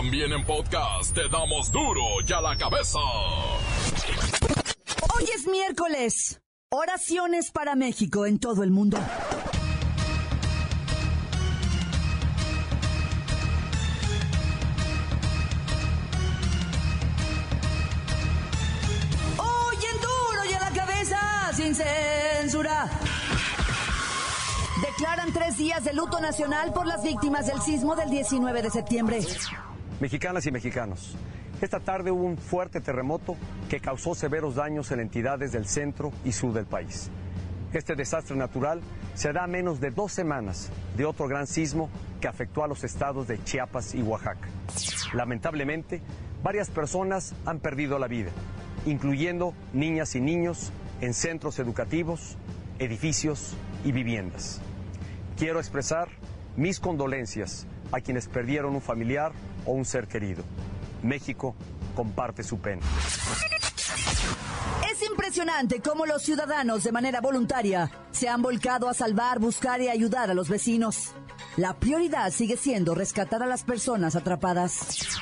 También 0.00 0.32
en 0.32 0.42
podcast 0.46 1.14
te 1.14 1.28
damos 1.28 1.70
duro 1.70 2.00
y 2.26 2.32
a 2.32 2.40
la 2.40 2.56
cabeza. 2.56 2.98
Hoy 5.14 5.24
es 5.34 5.46
miércoles. 5.46 6.40
Oraciones 6.70 7.50
para 7.50 7.76
México 7.76 8.24
en 8.24 8.38
todo 8.38 8.62
el 8.62 8.70
mundo. 8.70 8.96
Hoy 19.36 19.76
en 19.76 20.00
duro 20.00 20.50
y 20.50 20.54
a 20.54 20.60
la 20.60 20.70
cabeza, 20.70 21.52
sin 21.52 21.74
censura. 21.74 22.90
Declaran 24.80 25.30
tres 25.34 25.58
días 25.58 25.84
de 25.84 25.92
luto 25.92 26.22
nacional 26.22 26.72
por 26.72 26.86
las 26.86 27.02
víctimas 27.02 27.46
del 27.46 27.60
sismo 27.60 27.94
del 27.96 28.08
19 28.08 28.62
de 28.62 28.70
septiembre. 28.70 29.20
Mexicanas 30.00 30.46
y 30.46 30.50
mexicanos, 30.50 31.14
esta 31.60 31.78
tarde 31.78 32.10
hubo 32.10 32.24
un 32.24 32.38
fuerte 32.38 32.80
terremoto 32.80 33.36
que 33.68 33.80
causó 33.80 34.14
severos 34.14 34.54
daños 34.54 34.90
en 34.92 35.00
entidades 35.00 35.52
del 35.52 35.66
centro 35.66 36.10
y 36.24 36.32
sur 36.32 36.54
del 36.54 36.64
país. 36.64 37.10
Este 37.74 37.94
desastre 37.94 38.34
natural 38.34 38.80
se 39.12 39.30
da 39.34 39.44
a 39.44 39.46
menos 39.46 39.78
de 39.78 39.90
dos 39.90 40.10
semanas 40.10 40.70
de 40.96 41.04
otro 41.04 41.28
gran 41.28 41.46
sismo 41.46 41.90
que 42.18 42.28
afectó 42.28 42.64
a 42.64 42.66
los 42.66 42.82
estados 42.82 43.28
de 43.28 43.44
Chiapas 43.44 43.94
y 43.94 44.00
Oaxaca. 44.00 44.48
Lamentablemente, 45.12 46.00
varias 46.42 46.70
personas 46.70 47.34
han 47.44 47.60
perdido 47.60 47.98
la 47.98 48.08
vida, 48.08 48.30
incluyendo 48.86 49.52
niñas 49.74 50.14
y 50.14 50.22
niños 50.22 50.72
en 51.02 51.12
centros 51.12 51.58
educativos, 51.58 52.38
edificios 52.78 53.54
y 53.84 53.92
viviendas. 53.92 54.62
Quiero 55.36 55.58
expresar 55.58 56.08
mis 56.56 56.80
condolencias 56.80 57.66
a 57.92 58.00
quienes 58.00 58.28
perdieron 58.28 58.74
un 58.74 58.80
familiar 58.80 59.32
o 59.66 59.72
un 59.72 59.84
ser 59.84 60.06
querido. 60.06 60.44
México 61.02 61.54
comparte 61.94 62.42
su 62.42 62.58
pena. 62.58 62.82
Es 64.90 65.02
impresionante 65.08 65.80
cómo 65.80 66.06
los 66.06 66.22
ciudadanos 66.22 66.84
de 66.84 66.92
manera 66.92 67.20
voluntaria 67.20 67.90
se 68.10 68.28
han 68.28 68.42
volcado 68.42 68.88
a 68.88 68.94
salvar, 68.94 69.38
buscar 69.38 69.80
y 69.80 69.88
ayudar 69.88 70.30
a 70.30 70.34
los 70.34 70.48
vecinos. 70.48 71.14
La 71.56 71.74
prioridad 71.74 72.30
sigue 72.30 72.56
siendo 72.56 72.94
rescatar 72.94 73.42
a 73.42 73.46
las 73.46 73.64
personas 73.64 74.16
atrapadas. 74.16 75.18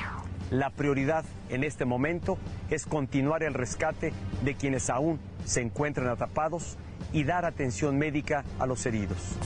La 0.51 0.71
prioridad 0.71 1.25
en 1.49 1.63
este 1.63 1.85
momento 1.85 2.37
es 2.69 2.85
continuar 2.85 3.43
el 3.43 3.53
rescate 3.53 4.13
de 4.43 4.55
quienes 4.55 4.89
aún 4.89 5.19
se 5.45 5.61
encuentran 5.61 6.07
atrapados 6.07 6.77
y 7.11 7.23
dar 7.23 7.45
atención 7.45 7.97
médica 7.97 8.43
a 8.59 8.65
los 8.65 8.85
heridos. 8.85 9.37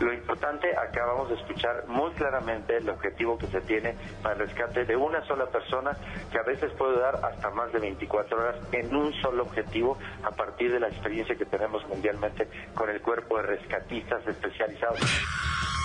Lo 0.00 0.12
importante, 0.12 0.68
acabamos 0.76 1.30
de 1.30 1.36
escuchar 1.36 1.86
muy 1.88 2.10
claramente 2.12 2.76
el 2.76 2.88
objetivo 2.90 3.38
que 3.38 3.46
se 3.46 3.60
tiene 3.62 3.94
para 4.22 4.34
el 4.34 4.48
rescate 4.48 4.84
de 4.84 4.94
una 4.94 5.26
sola 5.26 5.46
persona, 5.46 5.96
que 6.30 6.38
a 6.38 6.42
veces 6.42 6.70
puede 6.76 7.00
dar 7.00 7.16
hasta 7.24 7.50
más 7.50 7.72
de 7.72 7.78
24 7.78 8.38
horas 8.38 8.56
en 8.72 8.94
un 8.94 9.12
solo 9.22 9.44
objetivo, 9.44 9.96
a 10.22 10.30
partir 10.30 10.70
de 10.72 10.80
la 10.80 10.88
experiencia 10.88 11.34
que 11.34 11.46
tenemos 11.46 11.86
mundialmente 11.88 12.48
con 12.74 12.90
el 12.90 13.00
cuerpo 13.00 13.38
de 13.38 13.44
rescatistas 13.44 14.26
especializados. 14.26 15.00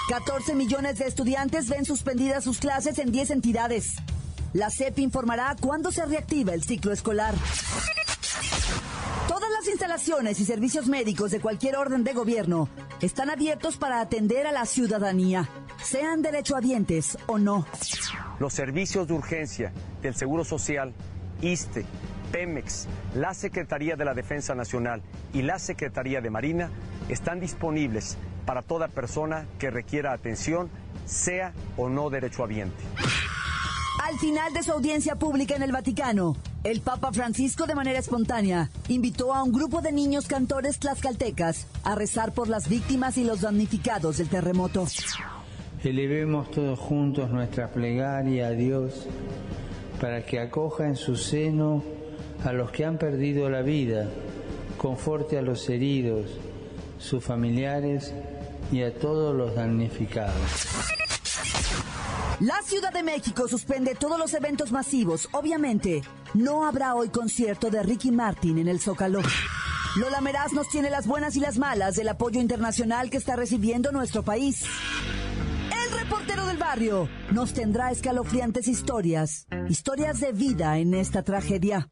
14 0.10 0.56
millones 0.56 1.00
de 1.00 1.06
estudiantes 1.06 1.70
ven 1.70 1.86
suspendidas 1.86 2.44
sus 2.44 2.60
clases 2.60 3.00
en 3.00 3.14
10 3.14 3.32
entidades. 3.32 3.96
La 4.54 4.70
CEP 4.70 5.00
informará 5.00 5.56
cuándo 5.62 5.92
se 5.92 6.06
reactiva 6.06 6.54
el 6.54 6.64
ciclo 6.64 6.92
escolar. 6.92 7.34
Instalaciones 9.92 10.40
y 10.40 10.46
servicios 10.46 10.88
médicos 10.88 11.32
de 11.32 11.42
cualquier 11.42 11.76
orden 11.76 12.06
de 12.06 12.14
gobierno 12.14 12.70
están 13.02 13.30
abiertos 13.30 13.76
para 13.76 14.00
atender 14.00 14.48
a 14.48 14.54
la 14.54 14.66
ciudadanía, 14.66 15.50
sean 15.84 16.22
derechohabientes 16.22 17.18
o 17.28 17.38
no. 17.38 17.66
Los 18.40 18.54
servicios 18.54 19.10
de 19.10 19.14
urgencia 19.16 19.74
del 20.02 20.16
Seguro 20.16 20.46
Social, 20.46 20.94
ISTE, 21.42 21.86
Pemex, 22.32 22.88
la 23.16 23.34
Secretaría 23.34 23.98
de 23.98 24.06
la 24.06 24.14
Defensa 24.14 24.56
Nacional 24.56 25.02
y 25.34 25.42
la 25.42 25.60
Secretaría 25.60 26.22
de 26.22 26.30
Marina 26.30 26.70
están 27.10 27.42
disponibles 27.42 28.18
para 28.46 28.62
toda 28.62 28.88
persona 28.88 29.46
que 29.60 29.72
requiera 29.72 30.14
atención, 30.14 30.70
sea 31.06 31.52
o 31.76 31.90
no 31.90 32.10
derechohabiente. 32.10 32.82
Al 34.12 34.20
final 34.20 34.54
de 34.54 34.62
su 34.62 34.74
audiencia 34.74 35.16
pública 35.16 35.56
en 35.56 35.64
el 35.64 35.72
Vaticano, 35.72 36.36
el 36.66 36.82
Papa 36.82 37.14
Francisco 37.14 37.66
de 37.66 37.76
manera 37.76 37.98
espontánea 37.98 38.70
invitó 38.90 39.34
a 39.34 39.42
un 39.42 39.54
grupo 39.54 39.82
de 39.82 39.94
niños 39.94 40.28
cantores 40.28 40.80
tlaxcaltecas 40.80 41.66
a 41.86 41.96
rezar 41.96 42.34
por 42.34 42.50
las 42.50 42.68
víctimas 42.68 43.18
y 43.18 43.24
los 43.24 43.40
damnificados 43.40 44.18
del 44.18 44.28
terremoto. 44.28 44.86
Elevemos 45.82 46.52
todos 46.52 46.78
juntos 46.78 47.30
nuestra 47.30 47.70
plegaria 47.70 48.48
a 48.48 48.52
Dios 48.52 49.08
para 50.02 50.26
que 50.26 50.42
acoja 50.42 50.88
en 50.88 50.98
su 50.98 51.16
seno 51.16 51.82
a 52.44 52.52
los 52.52 52.70
que 52.72 52.84
han 52.84 52.98
perdido 52.98 53.50
la 53.50 53.62
vida, 53.62 54.10
conforte 54.78 55.38
a 55.38 55.42
los 55.42 55.70
heridos, 55.70 56.26
sus 57.00 57.24
familiares 57.24 58.14
y 58.74 58.82
a 58.82 58.94
todos 58.94 59.34
los 59.34 59.56
damnificados. 59.56 60.68
La 62.42 62.60
Ciudad 62.64 62.92
de 62.92 63.04
México 63.04 63.48
suspende 63.48 63.94
todos 63.94 64.18
los 64.18 64.34
eventos 64.34 64.72
masivos. 64.72 65.30
Obviamente, 65.32 66.02
no 66.34 66.66
habrá 66.66 66.96
hoy 66.96 67.10
concierto 67.10 67.70
de 67.70 67.84
Ricky 67.84 68.10
Martin 68.10 68.58
en 68.58 68.68
el 68.68 68.80
Zócalo. 68.80 69.22
Lola 69.96 70.22
Meraz 70.22 70.52
nos 70.52 70.68
tiene 70.68 70.90
las 70.90 71.06
buenas 71.06 71.36
y 71.36 71.40
las 71.40 71.60
malas 71.60 71.96
del 71.96 72.10
apoyo 72.10 72.42
internacional 72.42 73.12
que 73.12 73.18
está 73.18 73.36
recibiendo 73.36 73.92
nuestro 73.92 74.24
país. 74.24 74.66
El 75.86 76.00
reportero 76.00 76.48
del 76.48 76.58
barrio 76.58 77.08
nos 77.32 77.54
tendrá 77.54 77.92
escalofriantes 77.92 78.68
historias, 78.68 79.46
historias 79.70 80.20
de 80.20 80.32
vida 80.32 80.80
en 80.80 80.96
esta 80.96 81.22
tragedia. 81.22 81.90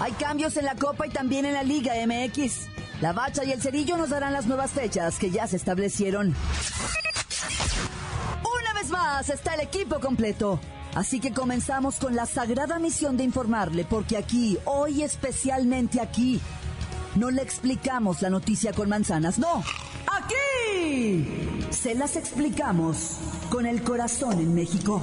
Hay 0.00 0.10
cambios 0.14 0.56
en 0.56 0.64
la 0.64 0.74
Copa 0.74 1.06
y 1.06 1.10
también 1.10 1.44
en 1.44 1.52
la 1.52 1.62
Liga 1.62 1.92
MX. 2.04 2.66
La 3.00 3.12
Bacha 3.12 3.44
y 3.44 3.52
el 3.52 3.62
Cerillo 3.62 3.96
nos 3.96 4.10
darán 4.10 4.32
las 4.32 4.46
nuevas 4.46 4.72
fechas 4.72 5.20
que 5.20 5.30
ya 5.30 5.46
se 5.46 5.54
establecieron. 5.54 6.34
Más 8.90 9.28
está 9.28 9.54
el 9.54 9.60
equipo 9.60 10.00
completo. 10.00 10.60
Así 10.94 11.20
que 11.20 11.32
comenzamos 11.32 11.96
con 11.96 12.16
la 12.16 12.26
sagrada 12.26 12.78
misión 12.78 13.16
de 13.16 13.24
informarle, 13.24 13.84
porque 13.84 14.16
aquí, 14.16 14.58
hoy 14.64 15.02
especialmente 15.02 16.00
aquí, 16.00 16.40
no 17.14 17.30
le 17.30 17.42
explicamos 17.42 18.22
la 18.22 18.30
noticia 18.30 18.72
con 18.72 18.88
manzanas, 18.88 19.38
no. 19.38 19.62
Aquí 20.06 21.68
se 21.70 21.94
las 21.94 22.16
explicamos 22.16 23.18
con 23.50 23.66
el 23.66 23.82
corazón 23.82 24.40
en 24.40 24.54
México. 24.54 25.02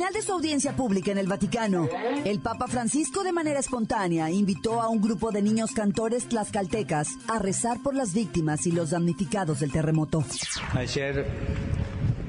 Final 0.00 0.14
de 0.14 0.22
su 0.22 0.32
audiencia 0.32 0.72
pública 0.72 1.12
en 1.12 1.18
el 1.18 1.26
Vaticano, 1.26 1.86
el 2.24 2.40
Papa 2.40 2.68
Francisco 2.68 3.22
de 3.22 3.32
manera 3.32 3.60
espontánea 3.60 4.30
invitó 4.30 4.80
a 4.80 4.88
un 4.88 5.02
grupo 5.02 5.30
de 5.30 5.42
niños 5.42 5.72
cantores 5.72 6.26
tlaxcaltecas 6.26 7.18
a 7.28 7.38
rezar 7.38 7.82
por 7.82 7.94
las 7.94 8.14
víctimas 8.14 8.66
y 8.66 8.72
los 8.72 8.88
damnificados 8.88 9.60
del 9.60 9.70
terremoto. 9.70 10.24
Ayer 10.72 11.26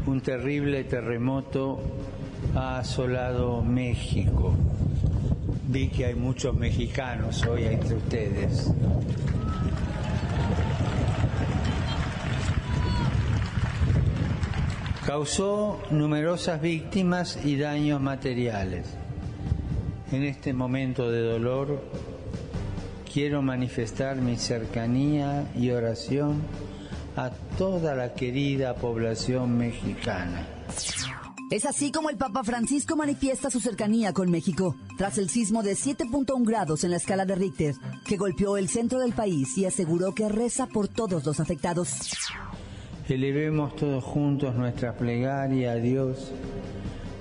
un 0.06 0.20
terrible 0.20 0.84
terremoto 0.84 1.80
ha 2.56 2.80
asolado 2.80 3.62
México. 3.62 4.54
Vi 5.70 5.88
que 5.88 6.08
hay 6.08 6.16
muchos 6.16 6.54
mexicanos 6.54 7.42
hoy 7.46 7.64
entre 7.64 7.96
ustedes. 7.96 8.70
Causó 15.12 15.78
numerosas 15.92 16.62
víctimas 16.62 17.38
y 17.44 17.58
daños 17.58 18.00
materiales. 18.00 18.88
En 20.10 20.24
este 20.24 20.54
momento 20.54 21.12
de 21.12 21.22
dolor 21.22 21.84
quiero 23.12 23.42
manifestar 23.42 24.16
mi 24.16 24.38
cercanía 24.38 25.52
y 25.54 25.72
oración 25.72 26.42
a 27.18 27.30
toda 27.58 27.94
la 27.94 28.14
querida 28.14 28.74
población 28.76 29.58
mexicana. 29.58 30.48
Es 31.52 31.66
así 31.66 31.92
como 31.92 32.10
el 32.10 32.16
Papa 32.16 32.46
Francisco 32.46 32.96
manifiesta 32.96 33.52
su 33.52 33.60
cercanía 33.60 34.14
con 34.14 34.32
México, 34.32 34.78
tras 34.98 35.18
el 35.18 35.30
sismo 35.30 35.62
de 35.62 35.74
7.1 35.74 36.48
grados 36.48 36.86
en 36.86 36.92
la 36.92 36.96
escala 36.96 37.26
de 37.26 37.36
Richter, 37.36 37.76
que 38.06 38.16
golpeó 38.16 38.56
el 38.56 38.70
centro 38.70 39.00
del 39.00 39.12
país 39.12 39.58
y 39.58 39.66
aseguró 39.66 40.16
que 40.16 40.30
reza 40.30 40.68
por 40.68 40.88
todos 40.88 41.26
los 41.26 41.42
afectados. 41.42 42.14
Elevemos 43.12 43.76
todos 43.76 44.06
juntos 44.06 44.56
nuestra 44.56 44.94
plegaria 44.94 45.74
a 45.74 45.76
Dios 45.76 46.32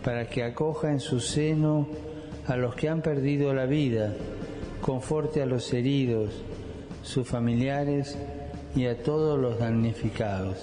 para 0.05 0.29
que 0.29 0.45
acoja 0.45 0.93
en 0.93 1.01
su 1.01 1.19
seno 1.19 1.89
a 2.47 2.55
los 2.57 2.77
que 2.77 2.89
han 2.89 3.03
perdido 3.03 3.53
la 3.53 3.67
vida, 3.67 4.15
conforte 4.81 5.43
a 5.43 5.47
los 5.47 5.73
heridos, 5.73 6.31
sus 7.03 7.27
familiares 7.27 8.17
y 8.77 8.87
a 8.87 9.03
todos 9.03 9.37
los 9.37 9.59
damnificados. 9.59 10.59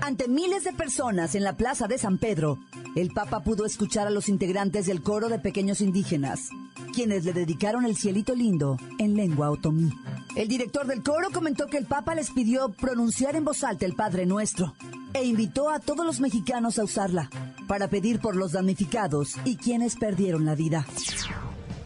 Ante 0.00 0.26
miles 0.26 0.64
de 0.64 0.72
personas 0.72 1.34
en 1.34 1.44
la 1.44 1.58
plaza 1.58 1.86
de 1.86 1.98
San 1.98 2.16
Pedro, 2.16 2.56
el 2.96 3.10
Papa 3.10 3.40
pudo 3.40 3.66
escuchar 3.66 4.06
a 4.06 4.10
los 4.10 4.30
integrantes 4.30 4.86
del 4.86 5.02
coro 5.02 5.28
de 5.28 5.38
pequeños 5.38 5.82
indígenas, 5.82 6.48
quienes 6.94 7.26
le 7.26 7.34
dedicaron 7.34 7.84
el 7.84 7.94
cielito 7.94 8.34
lindo 8.34 8.78
en 8.98 9.16
lengua 9.16 9.50
otomí. 9.50 9.92
El 10.38 10.46
director 10.46 10.86
del 10.86 11.02
coro 11.02 11.30
comentó 11.32 11.66
que 11.66 11.78
el 11.78 11.86
Papa 11.86 12.14
les 12.14 12.30
pidió 12.30 12.68
pronunciar 12.68 13.34
en 13.34 13.44
voz 13.44 13.64
alta 13.64 13.84
el 13.84 13.94
Padre 13.94 14.24
Nuestro 14.24 14.72
e 15.12 15.24
invitó 15.24 15.68
a 15.68 15.80
todos 15.80 16.06
los 16.06 16.20
mexicanos 16.20 16.78
a 16.78 16.84
usarla 16.84 17.28
para 17.66 17.88
pedir 17.88 18.20
por 18.20 18.36
los 18.36 18.52
damnificados 18.52 19.34
y 19.44 19.56
quienes 19.56 19.96
perdieron 19.96 20.44
la 20.44 20.54
vida. 20.54 20.86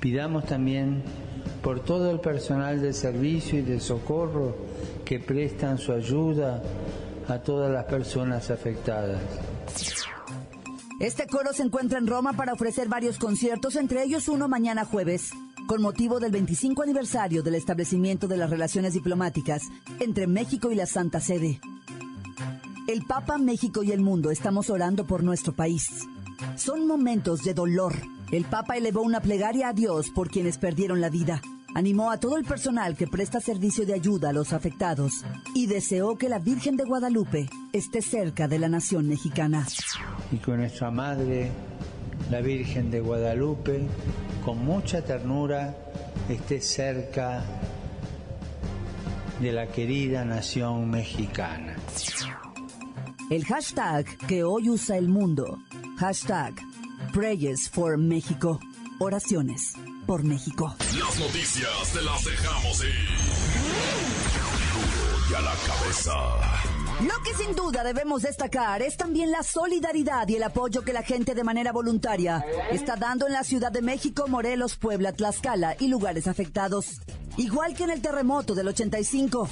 Pidamos 0.01 0.45
también 0.45 1.03
por 1.63 1.81
todo 1.81 2.11
el 2.11 2.21
personal 2.21 2.83
de 2.83 2.93
servicio 2.93 3.59
y 3.59 3.63
de 3.63 3.81
socorro 3.81 4.55
que 5.07 5.19
prestan 5.19 5.79
su 5.79 5.93
ayuda 5.93 6.63
a 7.29 7.39
todas 7.39 7.73
las 7.73 7.87
personas 7.87 8.51
afectadas. 8.51 9.23
Este 11.01 11.27
coro 11.27 11.55
se 11.55 11.63
encuentra 11.63 11.99
en 11.99 12.07
Roma 12.07 12.35
para 12.35 12.53
ofrecer 12.53 12.87
varios 12.89 13.17
conciertos, 13.17 13.77
entre 13.77 14.03
ellos 14.03 14.29
uno 14.29 14.47
mañana 14.47 14.85
jueves, 14.85 15.31
con 15.67 15.83
motivo 15.83 16.21
del 16.21 16.33
25 16.33 16.83
aniversario 16.83 17.43
del 17.43 17.55
establecimiento 17.55 18.29
de 18.29 18.37
las 18.37 18.51
relaciones 18.51 18.95
diplomáticas 18.95 19.63
entre 20.01 20.27
México 20.27 20.71
y 20.71 20.75
la 20.75 20.87
Santa 20.87 21.21
Sede. 21.21 21.61
El 22.89 23.05
Papa, 23.07 23.39
México 23.39 23.83
y 23.83 23.93
el 23.93 24.01
mundo 24.01 24.31
estamos 24.31 24.71
orando 24.71 25.07
por 25.07 25.23
nuestro 25.23 25.53
país. 25.53 26.07
Son 26.57 26.87
momentos 26.87 27.43
de 27.45 27.55
dolor. 27.55 27.95
El 28.31 28.45
Papa 28.45 28.77
elevó 28.77 29.03
una 29.03 29.21
plegaria 29.21 29.69
a 29.69 29.73
Dios 29.73 30.11
por 30.11 30.31
quienes 30.31 30.59
perdieron 30.59 31.01
la 31.01 31.09
vida 31.09 31.41
animó 31.75 32.11
a 32.11 32.19
todo 32.19 32.37
el 32.37 32.45
personal 32.45 32.97
que 32.97 33.07
presta 33.07 33.41
servicio 33.41 33.87
de 33.87 33.95
ayuda 33.95 34.31
a 34.31 34.33
los 34.33 34.53
afectados 34.53 35.25
y 35.55 35.67
deseó 35.67 36.17
que 36.17 36.29
la 36.29 36.39
Virgen 36.39 36.77
de 36.77 36.85
Guadalupe 36.85 37.49
esté 37.73 38.03
cerca 38.03 38.49
de 38.49 38.59
la 38.59 38.69
nación 38.69 39.09
mexicana. 39.09 39.67
Y 40.31 40.37
con 40.37 40.59
nuestra 40.59 40.91
Madre, 40.91 41.51
la 42.31 42.41
Virgen 42.41 42.91
de 42.91 43.01
Guadalupe, 43.01 43.87
con 44.45 44.65
mucha 44.65 45.03
ternura, 45.03 45.75
esté 46.29 46.61
cerca 46.61 47.45
de 49.41 49.53
la 49.53 49.67
querida 49.67 50.25
nación 50.25 50.91
mexicana. 50.91 51.77
El 53.31 53.45
hashtag 53.45 54.05
que 54.27 54.45
hoy 54.45 54.69
usa 54.71 54.97
el 54.97 55.09
mundo, 55.09 55.59
hashtag 55.99 56.55
Prayers 57.13 57.69
for 57.69 57.99
México, 57.99 58.61
oraciones 58.99 59.75
por 60.07 60.23
México. 60.25 60.75
Las 60.79 61.19
noticias 61.19 61.93
te 61.93 62.03
las 62.03 62.25
dejamos 62.25 62.85
ir. 62.85 63.53
y 65.31 65.35
a 65.35 65.41
la 65.41 65.55
cabeza. 65.67 66.72
Lo 67.01 67.23
que 67.25 67.35
sin 67.35 67.57
duda 67.57 67.83
debemos 67.83 68.23
destacar 68.23 68.83
es 68.83 68.97
también 68.97 69.31
la 69.33 69.43
solidaridad 69.43 70.29
y 70.29 70.37
el 70.37 70.43
apoyo 70.43 70.83
que 70.83 70.93
la 70.93 71.03
gente 71.03 71.35
de 71.35 71.43
manera 71.43 71.73
voluntaria 71.73 72.45
está 72.71 72.97
dando 72.97 73.27
en 73.27 73.33
la 73.33 73.43
Ciudad 73.43 73.73
de 73.73 73.83
México, 73.83 74.29
Morelos, 74.29 74.77
Puebla, 74.77 75.13
Tlaxcala 75.13 75.77
y 75.81 75.89
lugares 75.89 76.29
afectados. 76.29 77.01
Igual 77.37 77.75
que 77.75 77.85
en 77.85 77.91
el 77.91 78.03
terremoto 78.03 78.55
del 78.55 78.69
85. 78.69 79.49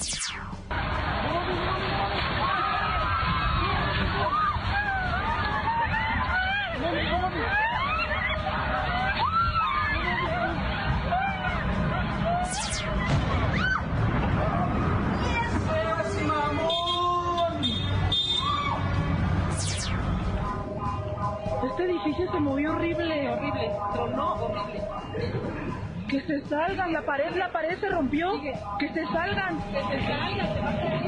Se 22.29 22.41
movió 22.41 22.73
horrible, 22.73 23.31
horrible, 23.31 23.71
tronó 23.93 24.35
horrible. 24.35 24.83
Que 26.09 26.21
se 26.23 26.41
salgan, 26.49 26.93
la 26.93 27.03
pared, 27.03 27.37
la 27.37 27.53
pared 27.53 27.79
se 27.79 27.89
rompió. 27.89 28.41
Que 28.79 28.89
se 28.89 29.07
salgan. 29.07 29.59
Que 29.71 29.81
se 29.81 30.07
salgan, 30.07 30.55
se 30.55 30.61
va 30.61 30.71
a 30.71 30.77
caer. 30.77 31.01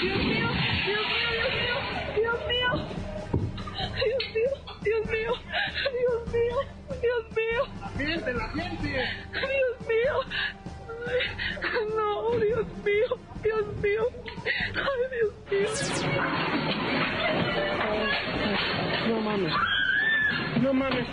Dios 0.00 0.18
mío, 0.24 0.48
Dios 0.86 1.04
mío, 1.08 1.36
Dios 2.16 2.38
mío, 2.48 2.72
Dios 4.04 4.20
mío, 4.34 4.52
Dios 4.82 5.04
mío, 5.10 5.32
Dios 5.92 6.22
mío, 6.32 6.56
Dios 7.02 7.24
mío, 7.36 7.60
Dios 7.98 8.24
mío. 8.24 8.34
La 8.34 8.48
gente, 8.48 8.88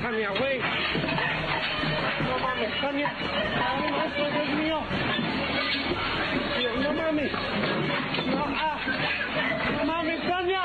Tania, 0.02 0.30
güey. 0.32 0.60
No 2.24 2.40
mames, 2.40 2.82
Tania. 2.82 3.12
Ay, 3.12 3.92
maestro, 3.92 4.26
Dios 4.32 4.50
mío. 4.50 4.80
No 6.84 6.94
mames. 6.94 7.32
No, 8.28 8.46
ah. 8.48 8.78
No 9.78 9.86
mames, 9.86 10.22
Tania. 10.30 10.62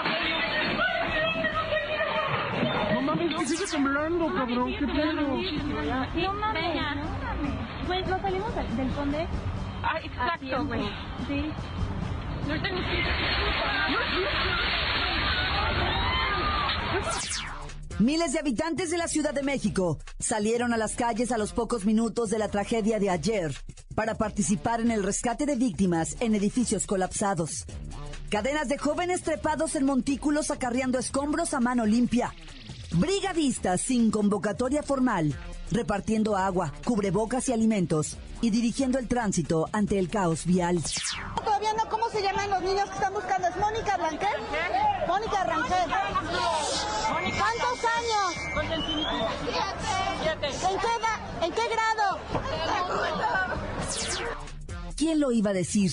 No 2.94 3.02
mames, 3.02 3.34
que 3.34 3.46
sigue 3.46 3.66
temblando, 3.70 4.34
cabrón. 4.34 4.74
¿Qué 4.78 4.86
pedo? 4.86 5.12
No 5.12 6.32
mames. 6.34 6.64
Pues 7.86 8.06
nos 8.06 8.20
salimos 8.22 8.54
del, 8.54 8.76
del 8.76 8.88
conde. 8.90 9.26
Ah, 9.82 9.98
exacto, 10.02 10.64
güey. 10.64 10.88
Sí. 11.26 11.52
Miles 18.00 18.32
de 18.32 18.40
habitantes 18.40 18.90
de 18.90 18.98
la 18.98 19.06
Ciudad 19.06 19.32
de 19.32 19.44
México 19.44 19.98
salieron 20.18 20.72
a 20.72 20.76
las 20.76 20.96
calles 20.96 21.30
a 21.30 21.38
los 21.38 21.52
pocos 21.52 21.84
minutos 21.84 22.28
de 22.28 22.38
la 22.38 22.48
tragedia 22.48 22.98
de 22.98 23.08
ayer 23.08 23.54
para 23.94 24.16
participar 24.16 24.80
en 24.80 24.90
el 24.90 25.04
rescate 25.04 25.46
de 25.46 25.54
víctimas 25.54 26.16
en 26.18 26.34
edificios 26.34 26.86
colapsados. 26.86 27.66
Cadenas 28.30 28.68
de 28.68 28.78
jóvenes 28.78 29.22
trepados 29.22 29.76
en 29.76 29.84
montículos 29.84 30.50
acarreando 30.50 30.98
escombros 30.98 31.54
a 31.54 31.60
mano 31.60 31.86
limpia. 31.86 32.34
Brigadistas 32.92 33.80
sin 33.80 34.10
convocatoria 34.10 34.82
formal, 34.82 35.32
repartiendo 35.70 36.36
agua, 36.36 36.72
cubrebocas 36.84 37.48
y 37.48 37.52
alimentos 37.52 38.16
y 38.40 38.50
dirigiendo 38.50 38.98
el 38.98 39.06
tránsito 39.06 39.68
ante 39.72 40.00
el 40.00 40.08
caos 40.08 40.46
vial. 40.46 40.82
Todavía 41.44 41.72
no, 41.74 41.88
¿cómo 41.88 42.08
se 42.10 42.22
llaman 42.22 42.50
los 42.50 42.62
niños 42.62 42.88
que 42.88 42.94
están 42.94 43.14
buscando? 43.14 43.48
¿Es 43.48 43.56
Mónica 43.56 43.96
Blanquer? 43.96 44.43
¿En 48.74 48.82
qué, 50.42 51.46
¿En 51.46 51.52
qué 51.52 51.62
grado? 51.68 52.18
¿Quién 54.96 55.20
lo 55.20 55.30
iba 55.32 55.50
a 55.50 55.52
decir? 55.52 55.92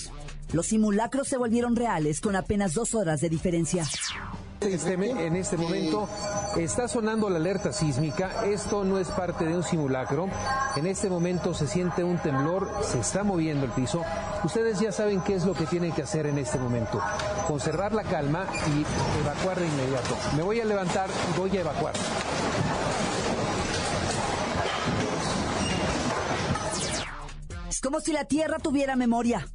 Los 0.52 0.68
simulacros 0.68 1.28
se 1.28 1.38
volvieron 1.38 1.76
reales 1.76 2.22
con 2.22 2.36
apenas 2.36 2.74
dos 2.74 2.96
horas 2.96 3.22
de 3.22 3.30
diferencia. 3.30 3.86
Este 4.62 4.94
en 4.94 5.36
este 5.36 5.58
momento 5.58 6.08
está 6.56 6.88
sonando 6.88 7.30
la 7.30 7.38
alerta 7.38 7.74
sísmica. 7.74 8.46
Esto 8.46 8.84
no 8.84 9.00
es 9.00 9.08
parte 9.08 9.46
de 9.46 9.56
un 9.56 9.64
simulacro. 9.64 10.30
En 10.76 10.86
este 10.86 11.10
momento 11.10 11.54
se 11.54 11.68
siente 11.68 12.04
un 12.04 12.20
temblor, 12.20 12.70
se 12.84 13.00
está 13.00 13.24
moviendo 13.24 13.66
el 13.66 13.72
piso. 13.72 14.04
Ustedes 14.44 14.80
ya 14.80 14.92
saben 14.92 15.22
qué 15.22 15.36
es 15.36 15.46
lo 15.46 15.54
que 15.54 15.66
tienen 15.66 15.92
que 15.94 16.04
hacer 16.04 16.28
en 16.28 16.38
este 16.38 16.60
momento. 16.60 17.02
Conservar 17.48 17.94
la 17.94 18.04
calma 18.04 18.46
y 18.68 19.22
evacuar 19.22 19.60
de 19.60 19.68
inmediato. 19.68 20.16
Me 20.36 20.44
voy 20.44 20.60
a 20.60 20.66
levantar 20.66 21.10
y 21.10 21.40
voy 21.40 21.58
a 21.58 21.62
evacuar. 21.62 21.94
Es 27.72 27.80
como 27.80 28.02
si 28.02 28.12
la 28.12 28.26
Tierra 28.26 28.60
tuviera 28.60 28.98
memoria. 28.98 29.48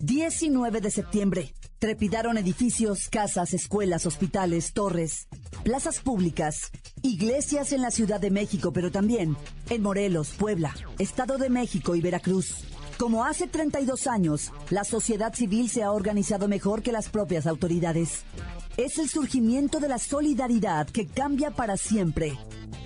19 0.00 0.80
de 0.80 0.90
septiembre. 0.90 1.54
Trepidaron 1.78 2.36
edificios, 2.36 3.08
casas, 3.08 3.54
escuelas, 3.54 4.06
hospitales, 4.06 4.72
torres, 4.72 5.28
plazas 5.62 6.00
públicas, 6.00 6.72
iglesias 7.02 7.70
en 7.70 7.82
la 7.82 7.92
Ciudad 7.92 8.20
de 8.20 8.32
México, 8.32 8.72
pero 8.72 8.90
también 8.90 9.36
en 9.68 9.82
Morelos, 9.82 10.30
Puebla, 10.36 10.74
Estado 10.98 11.38
de 11.38 11.48
México 11.48 11.94
y 11.94 12.00
Veracruz. 12.00 12.64
Como 12.98 13.24
hace 13.24 13.46
32 13.46 14.08
años, 14.08 14.50
la 14.70 14.82
sociedad 14.82 15.32
civil 15.32 15.70
se 15.70 15.84
ha 15.84 15.92
organizado 15.92 16.48
mejor 16.48 16.82
que 16.82 16.90
las 16.90 17.08
propias 17.08 17.46
autoridades. 17.46 18.24
Es 18.78 18.98
el 18.98 19.08
surgimiento 19.08 19.78
de 19.78 19.86
la 19.86 20.00
solidaridad 20.00 20.88
que 20.88 21.06
cambia 21.06 21.52
para 21.52 21.76
siempre 21.76 22.36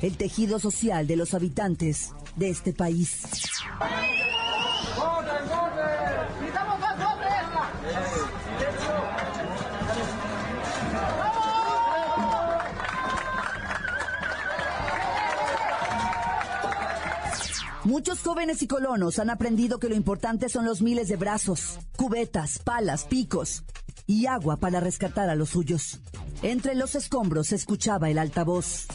el 0.03 0.19
tejido 0.19 0.59
social 0.59 1.07
de 1.07 1.17
los 1.17 1.33
habitantes 1.33 2.11
de 2.37 2.51
este 2.51 2.75
país. 2.75 3.23
Muchos 17.85 18.21
jóvenes 18.23 18.63
y 18.63 18.67
colonos 18.67 19.19
han 19.19 19.29
aprendido 19.29 19.79
que 19.79 19.91
lo 19.91 19.95
importante 19.95 20.49
son 20.49 20.65
los 20.65 20.81
miles 20.81 21.09
de 21.09 21.17
brazos, 21.17 21.79
cubetas, 21.97 22.59
palas, 22.59 23.05
picos 23.05 23.63
y 24.07 24.25
agua 24.25 24.57
para 24.57 24.81
rescatar 24.81 25.29
a 25.29 25.35
los 25.35 25.51
suyos. 25.51 26.01
Entre 26.41 26.75
los 26.75 26.95
escombros 26.95 27.49
se 27.49 27.57
escuchaba 27.57 28.09
el 28.09 28.19
altavoz. 28.19 28.87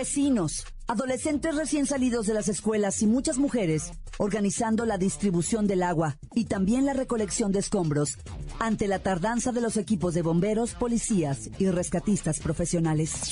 Vecinos, 0.00 0.64
adolescentes 0.88 1.54
recién 1.54 1.84
salidos 1.84 2.26
de 2.26 2.32
las 2.32 2.48
escuelas 2.48 3.02
y 3.02 3.06
muchas 3.06 3.36
mujeres 3.36 3.92
organizando 4.16 4.86
la 4.86 4.96
distribución 4.96 5.66
del 5.66 5.82
agua 5.82 6.16
y 6.34 6.46
también 6.46 6.86
la 6.86 6.94
recolección 6.94 7.52
de 7.52 7.58
escombros 7.58 8.16
ante 8.60 8.88
la 8.88 9.00
tardanza 9.00 9.52
de 9.52 9.60
los 9.60 9.76
equipos 9.76 10.14
de 10.14 10.22
bomberos, 10.22 10.72
policías 10.72 11.50
y 11.58 11.68
rescatistas 11.68 12.38
profesionales. 12.40 13.30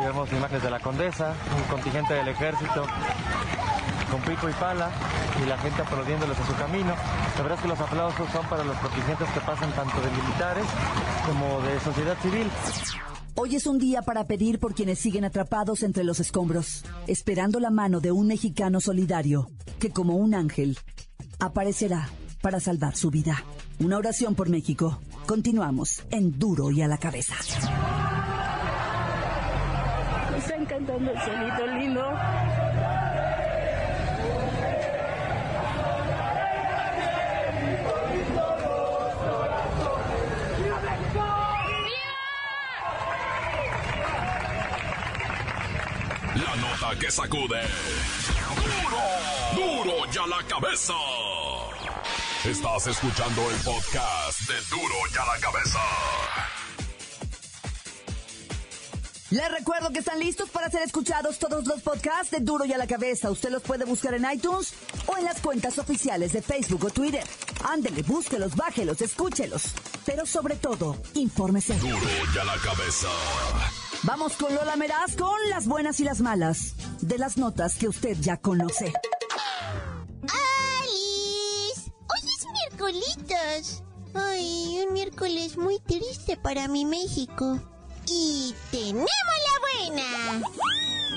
vemos 0.00 0.32
imágenes 0.32 0.62
de 0.64 0.70
la 0.70 0.80
condesa, 0.80 1.32
un 1.56 1.62
contingente 1.70 2.14
del 2.14 2.26
ejército 2.26 2.84
con 4.10 4.20
pico 4.22 4.48
y 4.48 4.52
pala 4.54 4.90
y 5.40 5.46
la 5.46 5.56
gente 5.58 5.82
aplaudiéndoles 5.82 6.36
a 6.36 6.46
su 6.48 6.54
camino. 6.56 6.96
La 7.36 7.42
verdad 7.42 7.58
es 7.58 7.62
que 7.62 7.68
los 7.68 7.80
aplausos 7.80 8.28
son 8.32 8.44
para 8.46 8.64
los 8.64 8.76
contingentes 8.78 9.28
que 9.30 9.40
pasan 9.42 9.70
tanto 9.70 10.00
de 10.00 10.10
militares 10.10 10.66
como 11.24 11.60
de 11.60 11.78
sociedad 11.78 12.16
civil. 12.22 12.50
Hoy 13.38 13.54
es 13.54 13.66
un 13.66 13.78
día 13.78 14.00
para 14.00 14.24
pedir 14.24 14.58
por 14.58 14.74
quienes 14.74 14.98
siguen 14.98 15.26
atrapados 15.26 15.82
entre 15.82 16.04
los 16.04 16.20
escombros, 16.20 16.82
esperando 17.06 17.60
la 17.60 17.68
mano 17.68 18.00
de 18.00 18.10
un 18.10 18.28
mexicano 18.28 18.80
solidario 18.80 19.50
que 19.78 19.90
como 19.90 20.16
un 20.16 20.34
ángel 20.34 20.78
aparecerá 21.38 22.08
para 22.40 22.60
salvar 22.60 22.96
su 22.96 23.10
vida. 23.10 23.44
Una 23.78 23.98
oración 23.98 24.34
por 24.34 24.48
México. 24.48 25.00
Continuamos 25.26 26.02
en 26.10 26.38
Duro 26.38 26.70
y 26.70 26.80
a 26.80 26.88
la 26.88 26.96
cabeza. 26.96 27.34
Me 30.30 30.38
está 30.38 30.56
encantando 30.56 31.10
el 31.10 31.18
solito 31.18 31.66
lindo. 31.78 32.65
Que 47.06 47.12
sacude. 47.12 47.60
¡Duro! 49.54 49.84
¡Duro 49.84 50.12
ya 50.12 50.26
la 50.26 50.42
cabeza! 50.48 50.94
Estás 52.44 52.86
escuchando 52.88 53.48
el 53.48 53.56
podcast 53.58 54.40
de 54.48 54.54
Duro 54.70 54.94
ya 55.14 55.24
la 55.24 55.38
cabeza. 55.40 55.78
Les 59.30 59.50
recuerdo 59.52 59.90
que 59.90 60.00
están 60.00 60.18
listos 60.18 60.50
para 60.50 60.68
ser 60.68 60.82
escuchados 60.82 61.38
todos 61.38 61.66
los 61.66 61.80
podcasts 61.82 62.30
de 62.32 62.40
Duro 62.40 62.64
y 62.64 62.72
a 62.72 62.78
la 62.78 62.86
cabeza. 62.88 63.30
Usted 63.30 63.50
los 63.50 63.62
puede 63.62 63.84
buscar 63.84 64.14
en 64.14 64.26
iTunes 64.32 64.74
o 65.06 65.16
en 65.16 65.24
las 65.24 65.40
cuentas 65.40 65.78
oficiales 65.78 66.32
de 66.32 66.42
Facebook 66.42 66.86
o 66.86 66.90
Twitter. 66.90 67.24
Ándele, 67.64 68.02
búsquelos, 68.02 68.56
bájelos, 68.56 69.00
escúchelos. 69.00 69.74
Pero 70.04 70.26
sobre 70.26 70.56
todo, 70.56 70.96
infórmese. 71.14 71.76
Duro 71.78 71.98
y 72.34 72.38
a 72.38 72.44
la 72.44 72.56
cabeza. 72.56 73.08
Vamos 74.02 74.34
con 74.34 74.54
Lola 74.54 74.76
Meraz 74.76 75.16
con 75.16 75.36
las 75.50 75.66
buenas 75.66 75.98
y 76.00 76.04
las 76.04 76.20
malas 76.20 76.74
de 77.00 77.18
las 77.18 77.36
notas 77.36 77.76
que 77.76 77.88
usted 77.88 78.16
ya 78.20 78.36
conoce. 78.36 78.92
¡Alice! 80.82 81.90
Hoy 81.90 82.20
es 82.38 82.46
miércoles. 82.52 83.82
Ay, 84.14 84.84
un 84.86 84.94
miércoles 84.94 85.56
muy 85.56 85.78
triste 85.80 86.36
para 86.36 86.68
mi 86.68 86.84
México. 86.84 87.58
Y 88.06 88.54
tenemos 88.70 89.08
la 89.08 89.90
buena. 89.90 90.42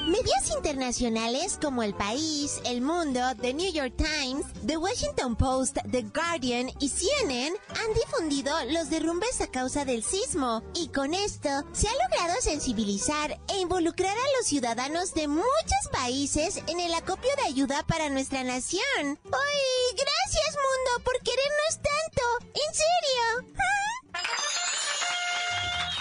Medios 0.10 0.50
internacionales 0.56 1.60
como 1.62 1.84
El 1.84 1.94
País, 1.94 2.62
El 2.66 2.82
Mundo, 2.82 3.20
The 3.40 3.54
New 3.54 3.72
York 3.72 3.94
Times, 3.96 4.44
The 4.66 4.76
Washington 4.76 5.36
Post, 5.36 5.78
The 5.92 6.02
Guardian 6.02 6.72
y 6.80 6.90
CNN 6.90 7.56
han 7.70 7.94
difundido 7.94 8.52
los 8.72 8.90
derrumbes 8.90 9.40
a 9.40 9.52
causa 9.52 9.86
del 9.86 10.04
sismo 10.04 10.64
y 10.74 10.88
con 10.88 11.14
esto 11.14 11.50
se 11.74 11.88
ha 11.88 11.94
logrado 11.94 12.42
sensibilizar 12.42 13.40
e 13.50 13.60
involucrar 13.60 14.18
a 14.18 14.38
los 14.38 14.48
ciudadanos 14.48 15.14
de 15.14 15.28
muchos 15.28 15.90
países 15.92 16.64
en 16.66 16.80
el 16.80 16.92
acopio 16.96 17.30
de 17.38 17.44
ayuda 17.44 17.86
para 17.86 18.10
nuestra 18.10 18.44
nación. 18.44 18.82
¡Ay, 18.98 19.96
gracias 19.96 20.56
mundo 20.56 21.04
por 21.06 21.20
querernos 21.22 21.76
tanto! 21.84 22.24
¡En 22.56 22.74
serio! 22.74 23.54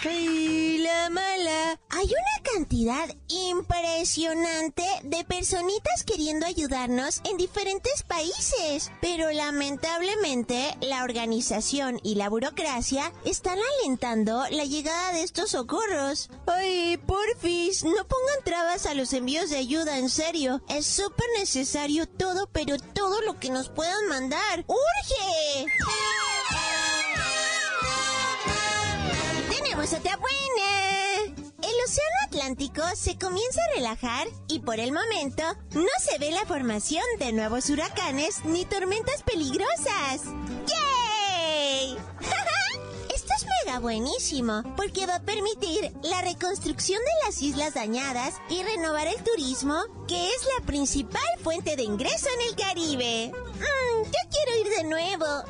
¡Ay, 0.02 0.78
la 0.78 1.10
mala! 1.10 1.78
Hay 1.98 2.06
una 2.06 2.52
cantidad 2.54 3.08
impresionante 3.26 4.84
de 5.02 5.24
personitas 5.24 6.04
queriendo 6.06 6.46
ayudarnos 6.46 7.20
en 7.24 7.36
diferentes 7.36 8.04
países, 8.04 8.92
pero 9.00 9.32
lamentablemente 9.32 10.78
la 10.80 11.02
organización 11.02 11.98
y 12.04 12.14
la 12.14 12.28
burocracia 12.28 13.12
están 13.24 13.58
alentando 13.80 14.44
la 14.50 14.64
llegada 14.64 15.12
de 15.12 15.24
estos 15.24 15.50
socorros. 15.50 16.30
¡Ay, 16.46 16.98
porfis! 16.98 17.82
No 17.82 18.06
pongan 18.06 18.44
trabas 18.44 18.86
a 18.86 18.94
los 18.94 19.12
envíos 19.12 19.50
de 19.50 19.56
ayuda, 19.56 19.98
en 19.98 20.08
serio. 20.08 20.62
Es 20.68 20.86
súper 20.86 21.26
necesario 21.36 22.06
todo, 22.06 22.48
pero 22.52 22.76
todo 22.78 23.22
lo 23.22 23.40
que 23.40 23.50
nos 23.50 23.70
puedan 23.70 24.06
mandar. 24.06 24.64
¡Urge! 24.68 25.66
otra 29.94 30.16
buena. 30.16 30.87
El 31.68 31.74
océano 31.84 32.16
Atlántico 32.24 32.82
se 32.94 33.18
comienza 33.18 33.60
a 33.62 33.74
relajar 33.74 34.26
y 34.48 34.60
por 34.60 34.80
el 34.80 34.90
momento 34.90 35.42
no 35.72 35.90
se 36.00 36.18
ve 36.18 36.30
la 36.30 36.46
formación 36.46 37.04
de 37.18 37.30
nuevos 37.32 37.68
huracanes 37.68 38.42
ni 38.46 38.64
tormentas 38.64 39.22
peligrosas. 39.22 40.22
¡Yay! 40.66 41.92
Esto 43.14 43.34
es 43.36 43.44
mega 43.66 43.80
buenísimo 43.80 44.62
porque 44.78 45.04
va 45.04 45.16
a 45.16 45.22
permitir 45.22 45.92
la 46.04 46.22
reconstrucción 46.22 47.00
de 47.00 47.26
las 47.26 47.42
islas 47.42 47.74
dañadas 47.74 48.36
y 48.48 48.62
renovar 48.62 49.06
el 49.06 49.22
turismo, 49.22 49.76
que 50.06 50.26
es 50.26 50.48
la 50.58 50.64
principal 50.64 51.20
fuente 51.44 51.76
de 51.76 51.82
ingreso 51.82 52.28
en 52.34 52.40
el 52.48 52.56
Caribe. 52.56 53.30
Mm, 53.30 54.04
yo 54.04 54.20
quiero 54.30 54.56
ir 54.62 54.68
de 54.74 54.84
nuevo. 54.84 55.26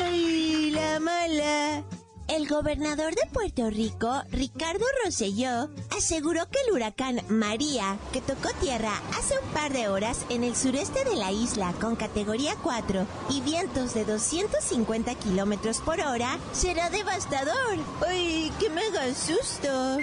¡Ay, 0.00 0.72
la 0.72 0.98
mala! 0.98 1.84
El 2.28 2.48
gobernador 2.48 3.14
de 3.14 3.22
Puerto 3.32 3.70
Rico, 3.70 4.22
Ricardo 4.30 4.84
Rosselló, 5.04 5.70
aseguró 5.96 6.48
que 6.50 6.58
el 6.66 6.74
huracán 6.74 7.22
María, 7.28 7.98
que 8.12 8.20
tocó 8.20 8.48
tierra 8.60 9.00
hace 9.16 9.38
un 9.38 9.48
par 9.50 9.72
de 9.72 9.88
horas 9.88 10.26
en 10.28 10.42
el 10.42 10.56
sureste 10.56 11.04
de 11.04 11.14
la 11.14 11.30
isla 11.30 11.72
con 11.80 11.94
categoría 11.94 12.56
4 12.62 13.06
y 13.30 13.40
vientos 13.42 13.94
de 13.94 14.04
250 14.04 15.14
kilómetros 15.14 15.80
por 15.80 16.00
hora, 16.00 16.38
será 16.52 16.90
devastador. 16.90 17.78
¡Ay, 18.06 18.52
qué 18.58 18.70
mega 18.70 19.14
susto! 19.14 19.98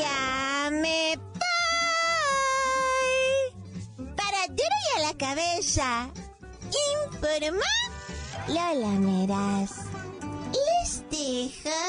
¡Ya 0.00 0.70
Para 4.16 4.46
duro 4.48 4.76
y 4.94 4.98
a 4.98 5.06
la 5.06 5.18
cabeza. 5.18 6.10
Informa 7.12 7.64
Lola 8.48 8.98
Meras. 8.98 9.70
Les 10.52 11.04
deja 11.10 11.80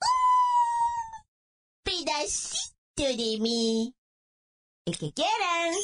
un 0.00 1.22
pedacito 1.84 2.72
de 2.96 3.38
mí. 3.40 3.94
El 4.86 4.98
que 4.98 5.12
quieran. 5.12 5.74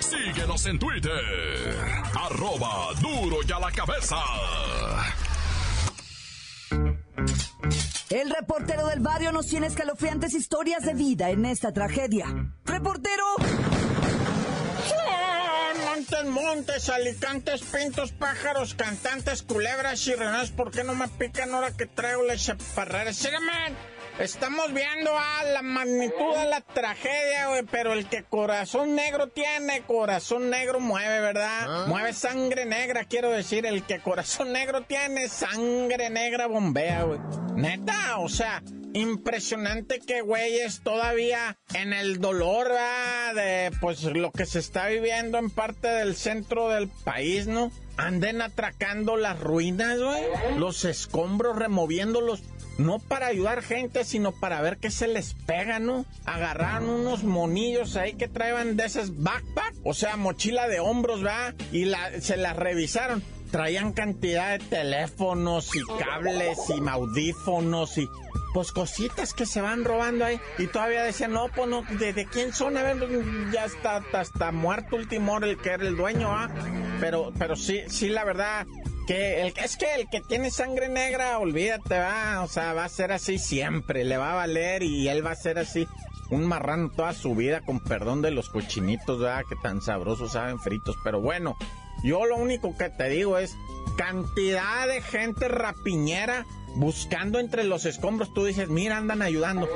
Síguenos 0.00 0.66
en 0.66 0.78
Twitter. 0.78 1.22
Arroba 2.14 2.92
duro 3.00 3.38
y 3.46 3.52
a 3.52 3.58
la 3.58 3.72
cabeza. 3.72 4.16
El 8.10 8.28
reportero 8.28 8.86
del 8.88 9.00
barrio 9.00 9.32
nos 9.32 9.46
tiene 9.46 9.68
escalofriantes 9.68 10.34
historias 10.34 10.84
de 10.84 10.92
vida 10.92 11.30
en 11.30 11.46
esta 11.46 11.72
tragedia. 11.72 12.26
¡Reportero! 12.66 13.24
Montes, 15.84 16.24
montes, 16.24 16.88
alicantes, 16.88 17.62
pintos, 17.62 18.12
pájaros, 18.12 18.74
cantantes, 18.74 19.42
culebras 19.42 20.06
y 20.06 20.14
renas, 20.14 20.50
¿por 20.50 20.70
qué 20.70 20.84
no 20.84 20.94
me 20.94 21.08
pican 21.08 21.54
ahora 21.54 21.76
que 21.76 21.86
traigo 21.86 22.24
leche 22.24 22.54
parrera? 22.74 23.12
Síganme 23.12 23.52
estamos 24.18 24.72
viendo 24.72 25.10
a 25.16 25.44
la 25.44 25.62
magnitud 25.62 26.36
de 26.36 26.46
la 26.46 26.60
tragedia, 26.60 27.48
güey, 27.48 27.62
pero 27.70 27.92
el 27.92 28.08
que 28.08 28.24
corazón 28.24 28.94
negro 28.94 29.28
tiene, 29.28 29.82
corazón 29.82 30.50
negro 30.50 30.80
mueve, 30.80 31.20
¿verdad? 31.20 31.86
Mueve 31.86 32.12
sangre 32.12 32.64
negra, 32.64 33.04
quiero 33.04 33.30
decir, 33.30 33.66
el 33.66 33.84
que 33.84 34.00
corazón 34.00 34.52
negro 34.52 34.82
tiene, 34.82 35.28
sangre 35.28 36.10
negra 36.10 36.46
bombea, 36.46 37.04
güey. 37.04 37.20
Neta, 37.54 38.18
o 38.18 38.28
sea, 38.28 38.62
impresionante 38.94 40.00
que 40.00 40.20
güeyes 40.20 40.82
todavía 40.82 41.58
en 41.74 41.92
el 41.92 42.18
dolor 42.18 42.68
¿verdad? 42.68 43.34
de 43.34 43.70
pues 43.80 44.02
lo 44.04 44.30
que 44.30 44.46
se 44.46 44.58
está 44.58 44.86
viviendo 44.88 45.38
en 45.38 45.50
parte 45.50 45.88
del 45.88 46.16
centro 46.16 46.68
del 46.68 46.88
país, 46.88 47.46
¿no? 47.46 47.70
Anden 47.96 48.42
atracando 48.42 49.16
las 49.16 49.38
ruinas, 49.40 49.98
güey. 50.00 50.22
Los 50.58 50.84
escombros, 50.84 51.56
removiéndolos. 51.56 52.42
No 52.78 52.98
para 52.98 53.26
ayudar 53.26 53.62
gente, 53.62 54.04
sino 54.04 54.32
para 54.32 54.60
ver 54.62 54.78
qué 54.78 54.90
se 54.90 55.06
les 55.06 55.34
pega, 55.34 55.78
¿no? 55.78 56.06
Agarraron 56.24 56.88
unos 56.88 57.22
monillos 57.22 57.96
ahí 57.96 58.14
que 58.14 58.28
traían 58.28 58.76
de 58.76 58.86
esas 58.86 59.22
backpack, 59.22 59.74
o 59.84 59.92
sea, 59.92 60.16
mochila 60.16 60.68
de 60.68 60.80
hombros, 60.80 61.24
¿va? 61.24 61.52
Y 61.70 61.84
la, 61.84 62.20
se 62.20 62.36
las 62.36 62.56
revisaron 62.56 63.22
traían 63.52 63.92
cantidad 63.92 64.58
de 64.58 64.64
teléfonos 64.64 65.76
y 65.76 65.80
cables 66.02 66.58
y 66.70 66.88
audífonos 66.88 67.98
y 67.98 68.08
pues 68.54 68.72
cositas 68.72 69.34
que 69.34 69.46
se 69.46 69.60
van 69.60 69.84
robando 69.84 70.24
ahí. 70.24 70.40
Y 70.58 70.66
todavía 70.66 71.02
decían, 71.04 71.32
no, 71.32 71.48
pues 71.54 71.68
no, 71.68 71.82
¿de, 71.82 72.26
quién 72.30 72.52
son? 72.52 72.74
Ya 73.52 73.64
está, 73.66 74.02
está, 74.20 74.52
muerto 74.52 74.96
el 74.96 75.08
timor 75.08 75.44
el 75.44 75.58
que 75.58 75.70
era 75.70 75.86
el 75.86 75.96
dueño, 75.96 76.28
¿ah? 76.30 76.50
Pero, 77.02 77.32
pero 77.36 77.56
sí, 77.56 77.80
sí, 77.88 78.10
la 78.10 78.22
verdad, 78.22 78.64
que 79.08 79.42
el, 79.42 79.52
es 79.56 79.76
que 79.76 79.92
el 79.96 80.08
que 80.08 80.20
tiene 80.20 80.52
sangre 80.52 80.88
negra, 80.88 81.36
olvídate, 81.40 81.98
va, 81.98 82.42
o 82.44 82.46
sea, 82.46 82.74
va 82.74 82.84
a 82.84 82.88
ser 82.88 83.10
así 83.10 83.38
siempre, 83.38 84.04
le 84.04 84.16
va 84.18 84.30
a 84.30 84.34
valer 84.36 84.84
y 84.84 85.08
él 85.08 85.26
va 85.26 85.32
a 85.32 85.34
ser 85.34 85.58
así. 85.58 85.88
Un 86.30 86.46
marrano 86.46 86.90
toda 86.90 87.12
su 87.12 87.34
vida, 87.34 87.62
con 87.62 87.80
perdón 87.80 88.22
de 88.22 88.30
los 88.30 88.50
cochinitos, 88.50 89.18
¿verdad? 89.18 89.42
Que 89.48 89.56
tan 89.56 89.82
sabrosos 89.82 90.34
saben 90.34 90.60
fritos. 90.60 90.94
Pero 91.02 91.20
bueno, 91.20 91.56
yo 92.04 92.24
lo 92.24 92.36
único 92.36 92.76
que 92.76 92.88
te 92.88 93.08
digo 93.08 93.36
es 93.36 93.56
cantidad 93.96 94.86
de 94.86 95.02
gente 95.02 95.48
rapiñera 95.48 96.46
buscando 96.76 97.38
entre 97.38 97.64
los 97.64 97.86
escombros. 97.86 98.32
Tú 98.32 98.44
dices, 98.44 98.68
mira, 98.68 98.96
andan 98.96 99.22
ayudando. 99.22 99.68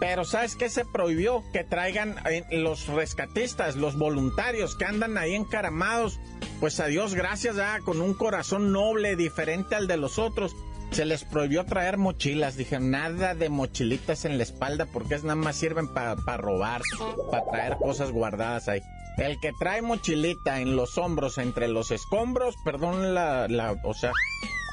Pero 0.00 0.24
¿sabes 0.24 0.56
qué 0.56 0.68
se 0.68 0.84
prohibió? 0.84 1.42
Que 1.52 1.64
traigan 1.64 2.16
eh, 2.30 2.44
los 2.50 2.86
rescatistas, 2.88 3.76
los 3.76 3.96
voluntarios 3.96 4.76
que 4.76 4.84
andan 4.84 5.18
ahí 5.18 5.34
encaramados. 5.34 6.18
Pues 6.60 6.80
a 6.80 6.86
Dios 6.86 7.14
gracias, 7.14 7.56
ya 7.56 7.80
con 7.80 8.00
un 8.00 8.14
corazón 8.14 8.72
noble, 8.72 9.16
diferente 9.16 9.74
al 9.74 9.86
de 9.86 9.96
los 9.96 10.18
otros. 10.18 10.54
Se 10.90 11.04
les 11.06 11.24
prohibió 11.24 11.64
traer 11.64 11.96
mochilas. 11.96 12.56
Dije, 12.56 12.78
nada 12.78 13.34
de 13.34 13.48
mochilitas 13.48 14.24
en 14.24 14.36
la 14.36 14.42
espalda 14.42 14.86
porque 14.86 15.14
es 15.14 15.24
nada 15.24 15.36
más 15.36 15.56
sirven 15.56 15.88
para 15.88 16.14
robar, 16.36 16.82
para 17.30 17.50
traer 17.50 17.76
cosas 17.78 18.10
guardadas 18.10 18.68
ahí. 18.68 18.82
El 19.16 19.38
que 19.40 19.52
trae 19.58 19.82
mochilita 19.82 20.60
en 20.60 20.74
los 20.74 20.96
hombros 20.96 21.38
entre 21.38 21.68
los 21.68 21.90
escombros, 21.90 22.54
perdón 22.64 23.14
la, 23.14 23.46
la, 23.46 23.72
o 23.84 23.92
sea, 23.92 24.10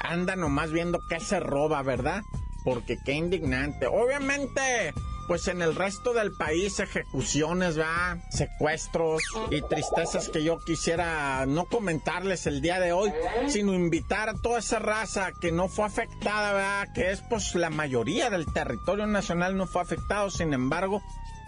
anda 0.00 0.36
nomás 0.36 0.72
viendo 0.72 1.00
qué 1.08 1.20
se 1.20 1.40
roba, 1.40 1.82
¿verdad? 1.82 2.22
Porque 2.64 2.98
qué 3.04 3.12
indignante. 3.12 3.86
Obviamente, 3.86 4.92
pues 5.30 5.46
en 5.46 5.62
el 5.62 5.76
resto 5.76 6.12
del 6.12 6.32
país 6.32 6.80
ejecuciones, 6.80 7.78
va, 7.78 8.18
secuestros 8.30 9.22
y 9.50 9.62
tristezas 9.62 10.28
que 10.28 10.42
yo 10.42 10.58
quisiera 10.58 11.46
no 11.46 11.66
comentarles 11.66 12.48
el 12.48 12.60
día 12.60 12.80
de 12.80 12.92
hoy, 12.92 13.12
sino 13.46 13.72
invitar 13.72 14.28
a 14.28 14.34
toda 14.34 14.58
esa 14.58 14.80
raza 14.80 15.30
que 15.40 15.52
no 15.52 15.68
fue 15.68 15.84
afectada, 15.86 16.52
¿verdad? 16.52 16.92
Que 16.92 17.12
es 17.12 17.22
pues 17.22 17.54
la 17.54 17.70
mayoría 17.70 18.28
del 18.28 18.52
territorio 18.52 19.06
nacional 19.06 19.56
no 19.56 19.68
fue 19.68 19.82
afectado, 19.82 20.30
sin 20.30 20.52
embargo, 20.52 21.00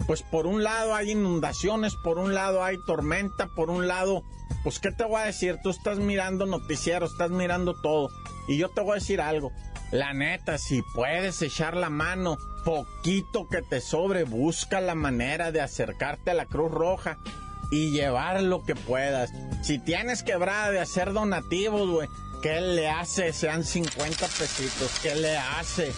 pues 0.07 0.21
por 0.21 0.47
un 0.47 0.63
lado 0.63 0.95
hay 0.95 1.11
inundaciones, 1.11 1.95
por 1.95 2.17
un 2.17 2.33
lado 2.33 2.63
hay 2.63 2.77
tormenta, 2.77 3.47
por 3.47 3.69
un 3.69 3.87
lado, 3.87 4.23
pues 4.63 4.79
qué 4.79 4.91
te 4.91 5.03
voy 5.03 5.21
a 5.21 5.25
decir, 5.25 5.59
tú 5.63 5.69
estás 5.69 5.99
mirando 5.99 6.45
noticieros, 6.45 7.11
estás 7.11 7.31
mirando 7.31 7.73
todo, 7.81 8.09
y 8.47 8.57
yo 8.57 8.69
te 8.69 8.81
voy 8.81 8.91
a 8.91 8.95
decir 8.95 9.21
algo, 9.21 9.51
la 9.91 10.13
neta, 10.13 10.57
si 10.57 10.81
puedes 10.95 11.41
echar 11.41 11.77
la 11.77 11.89
mano, 11.89 12.37
poquito 12.65 13.47
que 13.47 13.61
te 13.61 13.81
sobre, 13.81 14.23
busca 14.23 14.81
la 14.81 14.95
manera 14.95 15.51
de 15.51 15.61
acercarte 15.61 16.31
a 16.31 16.33
la 16.33 16.45
Cruz 16.45 16.71
Roja 16.71 17.17
y 17.71 17.91
llevar 17.91 18.41
lo 18.41 18.63
que 18.63 18.75
puedas. 18.75 19.31
Si 19.61 19.79
tienes 19.79 20.23
quebrada 20.23 20.71
de 20.71 20.79
hacer 20.79 21.13
donativos, 21.13 21.89
güey, 21.89 22.09
¿qué 22.41 22.61
le 22.61 22.89
hace? 22.89 23.33
Sean 23.33 23.63
50 23.63 24.27
pesitos, 24.27 24.99
¿qué 25.01 25.15
le 25.15 25.37
hace? 25.37 25.93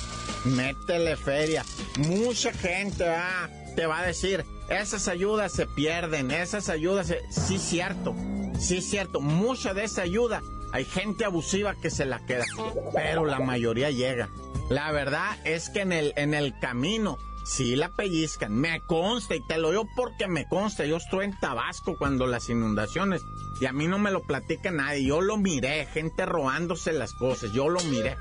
Métele 0.45 1.15
feria. 1.15 1.63
Mucha 1.97 2.51
gente 2.51 3.05
va 3.05 3.49
te 3.75 3.85
va 3.85 3.99
a 3.99 4.05
decir, 4.05 4.45
esas 4.69 5.07
ayudas 5.07 5.51
se 5.51 5.65
pierden, 5.65 6.31
esas 6.31 6.69
ayudas 6.69 7.07
se... 7.07 7.21
Sí, 7.31 7.57
cierto, 7.57 8.15
sí, 8.59 8.81
cierto, 8.81 9.21
mucha 9.21 9.73
de 9.73 9.83
esa 9.83 10.01
ayuda 10.01 10.41
hay 10.71 10.83
gente 10.83 11.23
abusiva 11.23 11.73
que 11.75 11.89
se 11.89 12.05
la 12.05 12.25
queda, 12.25 12.43
pero 12.93 13.25
la 13.25 13.39
mayoría 13.39 13.91
llega. 13.91 14.29
La 14.69 14.91
verdad 14.91 15.37
es 15.45 15.69
que 15.69 15.81
en 15.81 15.93
el, 15.93 16.13
en 16.17 16.33
el 16.33 16.57
camino 16.59 17.17
sí 17.45 17.75
la 17.75 17.89
pellizcan, 17.89 18.53
me 18.53 18.81
consta 18.81 19.35
y 19.35 19.47
te 19.47 19.57
lo 19.57 19.69
digo 19.69 19.87
porque 19.95 20.27
me 20.27 20.47
consta, 20.49 20.85
yo 20.85 20.97
estuve 20.97 21.23
en 21.23 21.39
Tabasco 21.39 21.95
cuando 21.97 22.27
las 22.27 22.49
inundaciones 22.49 23.21
y 23.61 23.67
a 23.67 23.71
mí 23.71 23.87
no 23.87 23.99
me 23.99 24.11
lo 24.11 24.23
platica 24.23 24.71
nadie, 24.71 25.05
yo 25.05 25.21
lo 25.21 25.37
miré, 25.37 25.85
gente 25.85 26.25
robándose 26.25 26.91
las 26.91 27.13
cosas, 27.13 27.53
yo 27.53 27.69
lo 27.69 27.79
miré, 27.83 28.17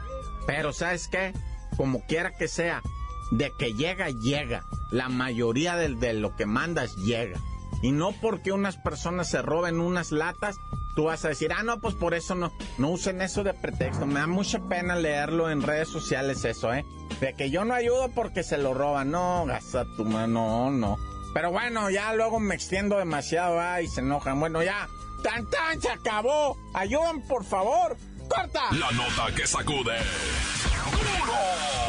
pero 0.47 0.73
¿sabes 0.73 1.09
qué? 1.09 1.33
Como 1.77 2.07
quiera 2.07 2.37
que 2.37 2.47
sea, 2.47 2.83
de 3.31 3.53
que 3.53 3.75
llega, 3.75 4.11
llega. 4.11 4.65
La 4.91 5.09
mayoría 5.09 5.77
de, 5.77 5.95
de, 5.95 6.15
lo 6.15 6.37
que 6.37 6.47
mandas 6.47 6.97
llega. 6.97 7.41
Y 7.83 7.93
no 7.93 8.13
porque 8.13 8.53
unas 8.53 8.77
personas 8.77 9.29
se 9.29 9.43
roben 9.43 9.81
unas 9.81 10.13
latas, 10.13 10.57
tú 10.95 11.05
vas 11.05 11.25
a 11.25 11.29
decir, 11.29 11.53
ah, 11.53 11.63
no, 11.63 11.81
pues 11.81 11.95
por 11.95 12.15
eso 12.15 12.35
no. 12.35 12.53
No 12.79 12.91
usen 12.91 13.21
eso 13.21 13.43
de 13.43 13.55
pretexto. 13.55 14.07
Me 14.07 14.21
da 14.21 14.27
mucha 14.27 14.61
pena 14.69 14.97
leerlo 14.97 15.51
en 15.51 15.63
redes 15.63 15.89
sociales 15.89 16.45
eso, 16.45 16.73
¿eh? 16.73 16.85
De 17.21 17.35
que 17.35 17.51
yo 17.51 17.65
no 17.65 17.75
ayudo 17.75 18.11
porque 18.15 18.43
se 18.43 18.59
lo 18.59 18.75
roban. 18.75 19.11
No, 19.11 19.45
gasta 19.47 19.85
tu 19.97 20.05
mano, 20.05 20.71
no, 20.71 20.71
no. 20.71 20.99
Pero 21.35 21.51
bueno, 21.51 21.91
ya 21.91 22.15
luego 22.15 22.39
me 22.39 22.55
extiendo 22.55 22.97
demasiado, 22.97 23.61
ah, 23.61 23.83
y 23.83 23.89
se 23.89 24.01
enojan. 24.01 24.39
Bueno, 24.39 24.63
ya. 24.63 24.89
¡Tan, 25.23 25.47
tan! 25.47 25.81
¡Se 25.81 25.91
acabó! 25.91 26.57
¡Ayuden, 26.75 27.23
por 27.27 27.45
favor! 27.45 27.97
¡Corta! 28.29 28.63
La 28.73 28.91
nota 28.93 29.35
que 29.35 29.47
sacude. 29.47 29.97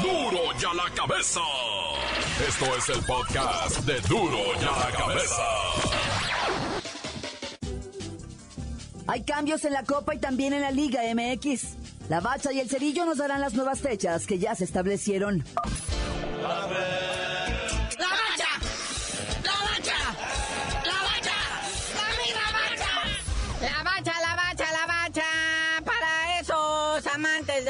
Duro 0.02 0.40
ya 0.60 0.74
la 0.74 0.90
cabeza. 0.94 1.42
Esto 2.48 2.66
es 2.78 2.90
el 2.90 3.04
podcast 3.06 3.80
de 3.86 4.00
Duro 4.02 4.38
ya 4.62 4.72
la 4.72 4.92
cabeza. 4.98 5.44
Hay 9.08 9.24
cambios 9.24 9.64
en 9.66 9.74
la 9.74 9.84
Copa 9.84 10.16
y 10.16 10.20
también 10.20 10.54
en 10.54 10.62
la 10.62 10.72
Liga 10.72 11.02
MX. 11.14 11.76
La 12.10 12.20
Bacha 12.20 12.52
y 12.54 12.60
el 12.60 12.70
Cerillo 12.70 13.06
nos 13.06 13.18
darán 13.18 13.42
las 13.42 13.54
nuevas 13.54 13.80
fechas 13.80 14.26
que 14.26 14.40
ya 14.40 14.56
se 14.56 14.64
establecieron. 14.64 15.44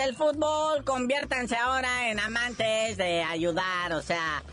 El 0.06 0.16
fútbol, 0.16 0.84
conviértanse 0.84 1.56
ahora 1.56 2.10
en 2.10 2.20
amantes 2.20 2.96
de 2.96 3.24
ayudar, 3.24 3.92
o 3.94 4.02
sea, 4.04 4.44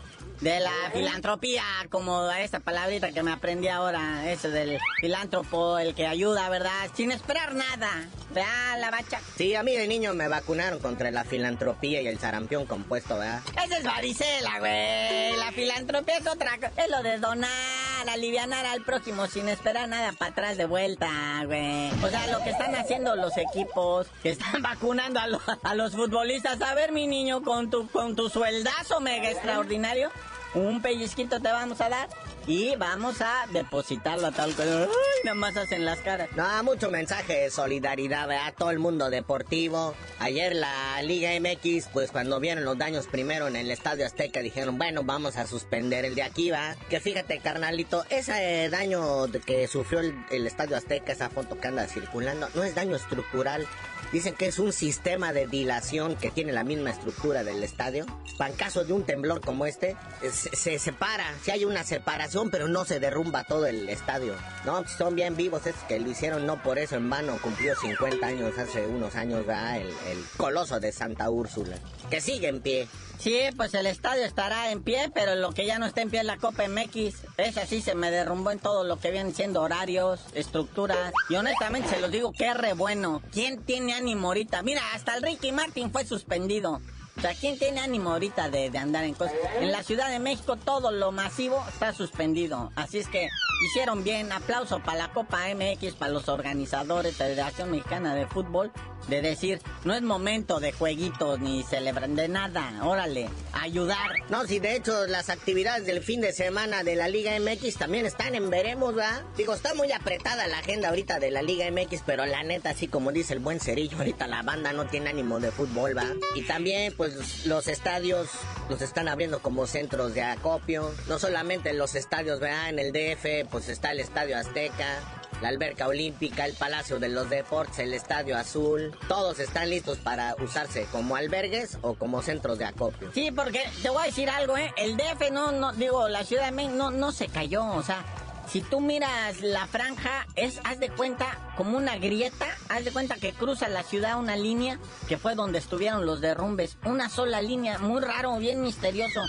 de 0.41 0.59
la 0.59 0.91
filantropía, 0.91 1.63
como 1.89 2.29
esta 2.31 2.59
palabrita 2.59 3.11
que 3.11 3.21
me 3.21 3.31
aprendí 3.31 3.67
ahora, 3.67 4.31
eso 4.31 4.49
del 4.49 4.79
filántropo, 4.99 5.77
el 5.77 5.93
que 5.93 6.07
ayuda, 6.07 6.49
¿verdad? 6.49 6.89
Sin 6.95 7.11
esperar 7.11 7.53
nada. 7.53 8.07
¿Verdad, 8.33 8.79
la 8.79 8.91
bacha? 8.91 9.19
Sí, 9.35 9.55
a 9.55 9.63
mí 9.63 9.75
de 9.75 9.87
niño 9.87 10.13
me 10.13 10.27
vacunaron 10.27 10.79
contra 10.79 11.11
la 11.11 11.23
filantropía 11.23 12.01
y 12.01 12.07
el 12.07 12.19
sarampión 12.19 12.65
compuesto, 12.65 13.17
¿verdad? 13.17 13.41
Esa 13.63 13.77
es 13.77 13.83
varicela, 13.83 14.59
güey. 14.59 15.37
La 15.37 15.51
filantropía 15.51 16.17
es 16.17 16.27
otra 16.27 16.55
cosa. 16.57 16.71
Es 16.77 16.89
lo 16.89 17.03
de 17.03 17.19
donar, 17.19 18.09
alivianar 18.09 18.65
al 18.65 18.83
próximo 18.83 19.27
sin 19.27 19.49
esperar 19.49 19.87
nada 19.87 20.11
para 20.13 20.31
atrás 20.31 20.57
de 20.57 20.65
vuelta, 20.65 21.09
güey. 21.45 21.91
O 22.03 22.09
sea, 22.09 22.27
lo 22.27 22.43
que 22.43 22.49
están 22.49 22.75
haciendo 22.75 23.15
los 23.15 23.37
equipos, 23.37 24.07
que 24.21 24.31
están 24.31 24.61
vacunando 24.61 25.19
a, 25.19 25.27
a 25.63 25.75
los 25.75 25.93
futbolistas. 25.93 26.61
A 26.61 26.73
ver, 26.73 26.91
mi 26.91 27.07
niño, 27.07 27.43
con 27.43 27.69
tu, 27.69 27.87
con 27.89 28.15
tu 28.15 28.29
sueldazo 28.29 28.99
mega 28.99 29.29
extraordinario 29.29 30.11
un 30.55 30.81
pellizquito 30.81 31.39
te 31.39 31.51
vamos 31.51 31.81
a 31.81 31.89
dar 31.89 32.09
y 32.47 32.75
vamos 32.75 33.21
a 33.21 33.45
depositarlo 33.51 34.27
a 34.27 34.31
tal 34.31 34.53
cosa. 34.53 34.81
Ay, 34.81 34.87
nada 35.23 35.35
más 35.35 35.55
hacen 35.57 35.85
las 35.85 35.99
caras. 35.99 36.29
No, 36.35 36.63
mucho 36.63 36.89
mensaje 36.89 37.41
de 37.41 37.49
solidaridad 37.49 38.29
a 38.31 38.51
todo 38.51 38.71
el 38.71 38.79
mundo 38.79 39.09
deportivo. 39.09 39.93
Ayer 40.19 40.55
la 40.55 41.01
Liga 41.01 41.31
MX, 41.39 41.87
pues 41.93 42.11
cuando 42.11 42.39
vieron 42.39 42.65
los 42.65 42.77
daños 42.77 43.07
primero 43.07 43.47
en 43.47 43.55
el 43.55 43.71
Estadio 43.71 44.05
Azteca, 44.05 44.41
dijeron, 44.41 44.77
bueno, 44.77 45.03
vamos 45.03 45.37
a 45.37 45.47
suspender 45.47 46.05
el 46.05 46.15
de 46.15 46.23
aquí, 46.23 46.51
va. 46.51 46.75
Que 46.89 46.99
fíjate, 46.99 47.39
carnalito, 47.39 48.05
ese 48.09 48.69
daño 48.69 49.27
que 49.45 49.67
sufrió 49.67 49.99
el, 49.99 50.15
el 50.29 50.47
Estadio 50.47 50.75
Azteca, 50.75 51.13
esa 51.13 51.29
foto 51.29 51.59
que 51.59 51.67
anda 51.67 51.87
circulando, 51.87 52.49
no 52.53 52.63
es 52.63 52.75
daño 52.75 52.95
estructural. 52.95 53.67
Dicen 54.11 54.35
que 54.35 54.45
es 54.45 54.59
un 54.59 54.73
sistema 54.73 55.33
de 55.33 55.47
dilación 55.47 56.15
que 56.15 56.29
tiene 56.29 56.51
la 56.51 56.63
misma 56.63 56.91
estructura 56.91 57.43
del 57.43 57.63
estadio. 57.63 58.05
Para 58.37 58.51
en 58.51 58.57
caso 58.57 58.83
de 58.83 58.93
un 58.93 59.03
temblor 59.05 59.41
como 59.41 59.65
este, 59.65 59.97
se, 60.21 60.55
se 60.55 60.77
separa. 60.77 61.25
Si 61.41 61.49
hay 61.49 61.65
una 61.65 61.83
separación, 61.83 62.32
pero 62.51 62.67
no 62.67 62.83
se 62.85 62.99
derrumba 62.99 63.43
todo 63.43 63.65
el 63.67 63.87
estadio. 63.89 64.33
No, 64.65 64.87
son 64.87 65.15
bien 65.15 65.35
vivos. 65.35 65.67
Es 65.67 65.75
que 65.87 65.99
lo 65.99 66.09
hicieron 66.09 66.45
no 66.45 66.61
por 66.61 66.79
eso 66.79 66.95
en 66.95 67.09
vano. 67.09 67.37
Cumplió 67.41 67.75
50 67.75 68.25
años 68.25 68.57
hace 68.57 68.87
unos 68.87 69.15
años. 69.15 69.45
El, 69.47 69.87
el 69.87 70.23
coloso 70.37 70.79
de 70.79 70.91
Santa 70.91 71.29
Úrsula. 71.29 71.77
Que 72.09 72.21
sigue 72.21 72.47
en 72.47 72.61
pie. 72.61 72.87
Sí, 73.19 73.39
pues 73.55 73.73
el 73.73 73.85
estadio 73.85 74.25
estará 74.25 74.71
en 74.71 74.83
pie, 74.83 75.09
pero 75.13 75.35
lo 75.35 75.53
que 75.53 75.65
ya 75.65 75.79
no 75.79 75.85
está 75.85 76.01
en 76.01 76.09
pie 76.09 76.21
es 76.21 76.25
la 76.25 76.37
Copa 76.37 76.67
MX. 76.67 77.15
Esa 77.37 77.65
sí 77.65 77.81
se 77.81 77.95
me 77.95 78.11
derrumbó 78.11 78.51
en 78.51 78.59
todo 78.59 78.83
lo 78.83 78.99
que 78.99 79.11
vienen 79.11 79.33
siendo 79.33 79.61
horarios, 79.61 80.19
estructuras. 80.33 81.13
Y 81.29 81.35
honestamente 81.35 81.89
se 81.89 82.01
los 82.01 82.11
digo, 82.11 82.33
qué 82.33 82.53
re 82.53 82.73
bueno. 82.73 83.21
¿Quién 83.31 83.61
tiene 83.63 83.93
ánimo 83.93 84.27
ahorita? 84.27 84.61
Mira, 84.63 84.81
hasta 84.93 85.15
el 85.15 85.23
Ricky 85.23 85.51
Martin 85.51 85.91
fue 85.91 86.03
suspendido. 86.05 86.81
O 87.17 87.21
sea, 87.21 87.33
¿quién 87.35 87.57
tiene 87.59 87.79
ánimo 87.79 88.11
ahorita 88.11 88.49
de, 88.49 88.69
de 88.69 88.77
andar 88.77 89.03
en 89.03 89.13
cosas? 89.13 89.35
En 89.59 89.71
la 89.71 89.83
Ciudad 89.83 90.09
de 90.09 90.19
México 90.19 90.55
todo 90.55 90.91
lo 90.91 91.11
masivo 91.11 91.63
está 91.69 91.93
suspendido. 91.93 92.71
Así 92.75 92.97
es 92.97 93.07
que 93.07 93.29
hicieron 93.67 94.03
bien. 94.03 94.31
Aplauso 94.31 94.79
para 94.79 94.97
la 94.97 95.13
Copa 95.13 95.41
MX, 95.53 95.93
para 95.93 96.11
los 96.11 96.27
organizadores, 96.27 97.15
Federación 97.15 97.71
Mexicana 97.71 98.15
de 98.15 98.25
Fútbol, 98.27 98.71
de 99.07 99.21
decir, 99.21 99.61
no 99.83 99.93
es 99.93 100.01
momento 100.01 100.59
de 100.59 100.71
jueguitos 100.71 101.39
ni 101.39 101.63
celebrar 101.63 102.09
de 102.09 102.27
nada. 102.27 102.71
Órale, 102.83 103.29
ayudar. 103.53 104.11
No, 104.29 104.45
si 104.45 104.59
de 104.59 104.75
hecho 104.75 105.07
las 105.07 105.29
actividades 105.29 105.85
del 105.85 106.01
fin 106.01 106.21
de 106.21 106.33
semana 106.33 106.83
de 106.83 106.95
la 106.95 107.07
Liga 107.09 107.31
MX 107.39 107.75
también 107.77 108.05
están 108.05 108.33
en 108.35 108.49
veremos, 108.49 108.95
¿verdad? 108.95 109.23
Digo, 109.37 109.53
está 109.53 109.73
muy 109.73 109.91
apretada 109.91 110.47
la 110.47 110.59
agenda 110.59 110.89
ahorita 110.89 111.19
de 111.19 111.31
la 111.31 111.41
Liga 111.41 111.69
MX, 111.69 112.01
pero 112.05 112.25
la 112.25 112.43
neta, 112.43 112.71
así 112.71 112.87
como 112.87 113.11
dice 113.11 113.33
el 113.33 113.39
buen 113.39 113.59
Cerillo, 113.59 113.97
ahorita 113.97 114.27
la 114.27 114.41
banda 114.41 114.73
no 114.73 114.87
tiene 114.87 115.09
ánimo 115.09 115.39
de 115.39 115.51
fútbol, 115.51 115.97
¿va? 115.97 116.07
Y 116.35 116.43
también, 116.43 116.93
pues 116.95 117.02
los 117.45 117.67
estadios 117.67 118.29
los 118.69 118.81
están 118.81 119.07
abriendo 119.07 119.39
como 119.39 119.67
centros 119.67 120.13
de 120.13 120.21
acopio. 120.21 120.91
No 121.07 121.19
solamente 121.19 121.69
en 121.69 121.77
los 121.77 121.95
estadios, 121.95 122.39
¿verdad? 122.39 122.69
En 122.69 122.79
el 122.79 122.91
DF, 122.91 123.49
pues 123.49 123.69
está 123.69 123.91
el 123.91 123.99
Estadio 123.99 124.37
Azteca, 124.37 124.99
la 125.41 125.49
alberca 125.49 125.87
olímpica, 125.87 126.45
el 126.45 126.53
Palacio 126.53 126.99
de 126.99 127.09
los 127.09 127.29
Deportes, 127.29 127.79
el 127.79 127.93
Estadio 127.93 128.37
Azul, 128.37 128.95
todos 129.07 129.39
están 129.39 129.69
listos 129.69 129.97
para 129.97 130.35
usarse 130.41 130.85
como 130.91 131.15
albergues 131.15 131.77
o 131.81 131.95
como 131.95 132.21
centros 132.21 132.57
de 132.59 132.65
acopio. 132.65 133.11
Sí, 133.13 133.31
porque 133.31 133.61
te 133.81 133.89
voy 133.89 134.03
a 134.03 134.05
decir 134.05 134.29
algo, 134.29 134.57
¿eh? 134.57 134.73
El 134.77 134.95
DF 134.95 135.31
no, 135.31 135.51
no, 135.51 135.73
digo, 135.73 136.07
la 136.07 136.23
Ciudad 136.23 136.45
de 136.45 136.51
México 136.51 136.75
no, 136.75 136.91
no 136.91 137.11
se 137.11 137.27
cayó, 137.27 137.65
o 137.65 137.83
sea, 137.83 138.05
si 138.47 138.61
tú 138.61 138.81
miras 138.81 139.41
la 139.41 139.65
franja, 139.67 140.27
es, 140.35 140.59
haz 140.63 140.79
de 140.79 140.89
cuenta, 140.89 141.37
como 141.57 141.77
una 141.77 141.97
grieta, 141.97 142.47
haz 142.69 142.85
de 142.85 142.91
cuenta 142.91 143.15
que 143.15 143.33
cruza 143.33 143.67
la 143.67 143.83
ciudad 143.83 144.19
una 144.19 144.35
línea, 144.35 144.79
que 145.07 145.17
fue 145.17 145.35
donde 145.35 145.59
estuvieron 145.59 146.05
los 146.05 146.21
derrumbes, 146.21 146.77
una 146.85 147.09
sola 147.09 147.41
línea, 147.41 147.79
muy 147.79 148.01
raro, 148.01 148.37
bien 148.37 148.61
misterioso. 148.61 149.21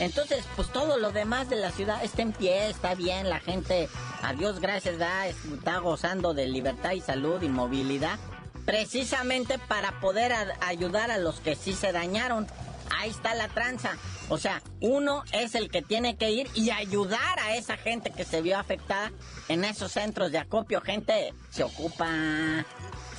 Entonces, 0.00 0.44
pues 0.56 0.72
todo 0.72 0.96
lo 0.98 1.12
demás 1.12 1.48
de 1.48 1.56
la 1.56 1.70
ciudad 1.70 2.02
está 2.02 2.22
en 2.22 2.32
pie, 2.32 2.68
está 2.68 2.94
bien, 2.94 3.28
la 3.28 3.38
gente, 3.38 3.88
a 4.22 4.32
Dios 4.32 4.60
gracias, 4.60 4.96
está 5.54 5.78
gozando 5.78 6.34
de 6.34 6.46
libertad 6.46 6.92
y 6.92 7.00
salud 7.00 7.42
y 7.42 7.48
movilidad, 7.48 8.18
precisamente 8.64 9.58
para 9.58 10.00
poder 10.00 10.32
ayudar 10.62 11.10
a 11.10 11.18
los 11.18 11.40
que 11.40 11.54
sí 11.54 11.74
se 11.74 11.92
dañaron. 11.92 12.46
Ahí 12.90 13.10
está 13.10 13.34
la 13.34 13.48
tranza. 13.48 13.96
O 14.28 14.38
sea, 14.38 14.62
uno 14.80 15.22
es 15.32 15.54
el 15.54 15.70
que 15.70 15.82
tiene 15.82 16.16
que 16.16 16.30
ir 16.30 16.48
y 16.54 16.70
ayudar 16.70 17.38
a 17.40 17.56
esa 17.56 17.76
gente 17.76 18.10
que 18.10 18.24
se 18.24 18.42
vio 18.42 18.58
afectada 18.58 19.12
en 19.48 19.64
esos 19.64 19.92
centros 19.92 20.32
de 20.32 20.38
acopio. 20.38 20.80
Gente 20.80 21.34
se 21.50 21.64
ocupa, 21.64 22.06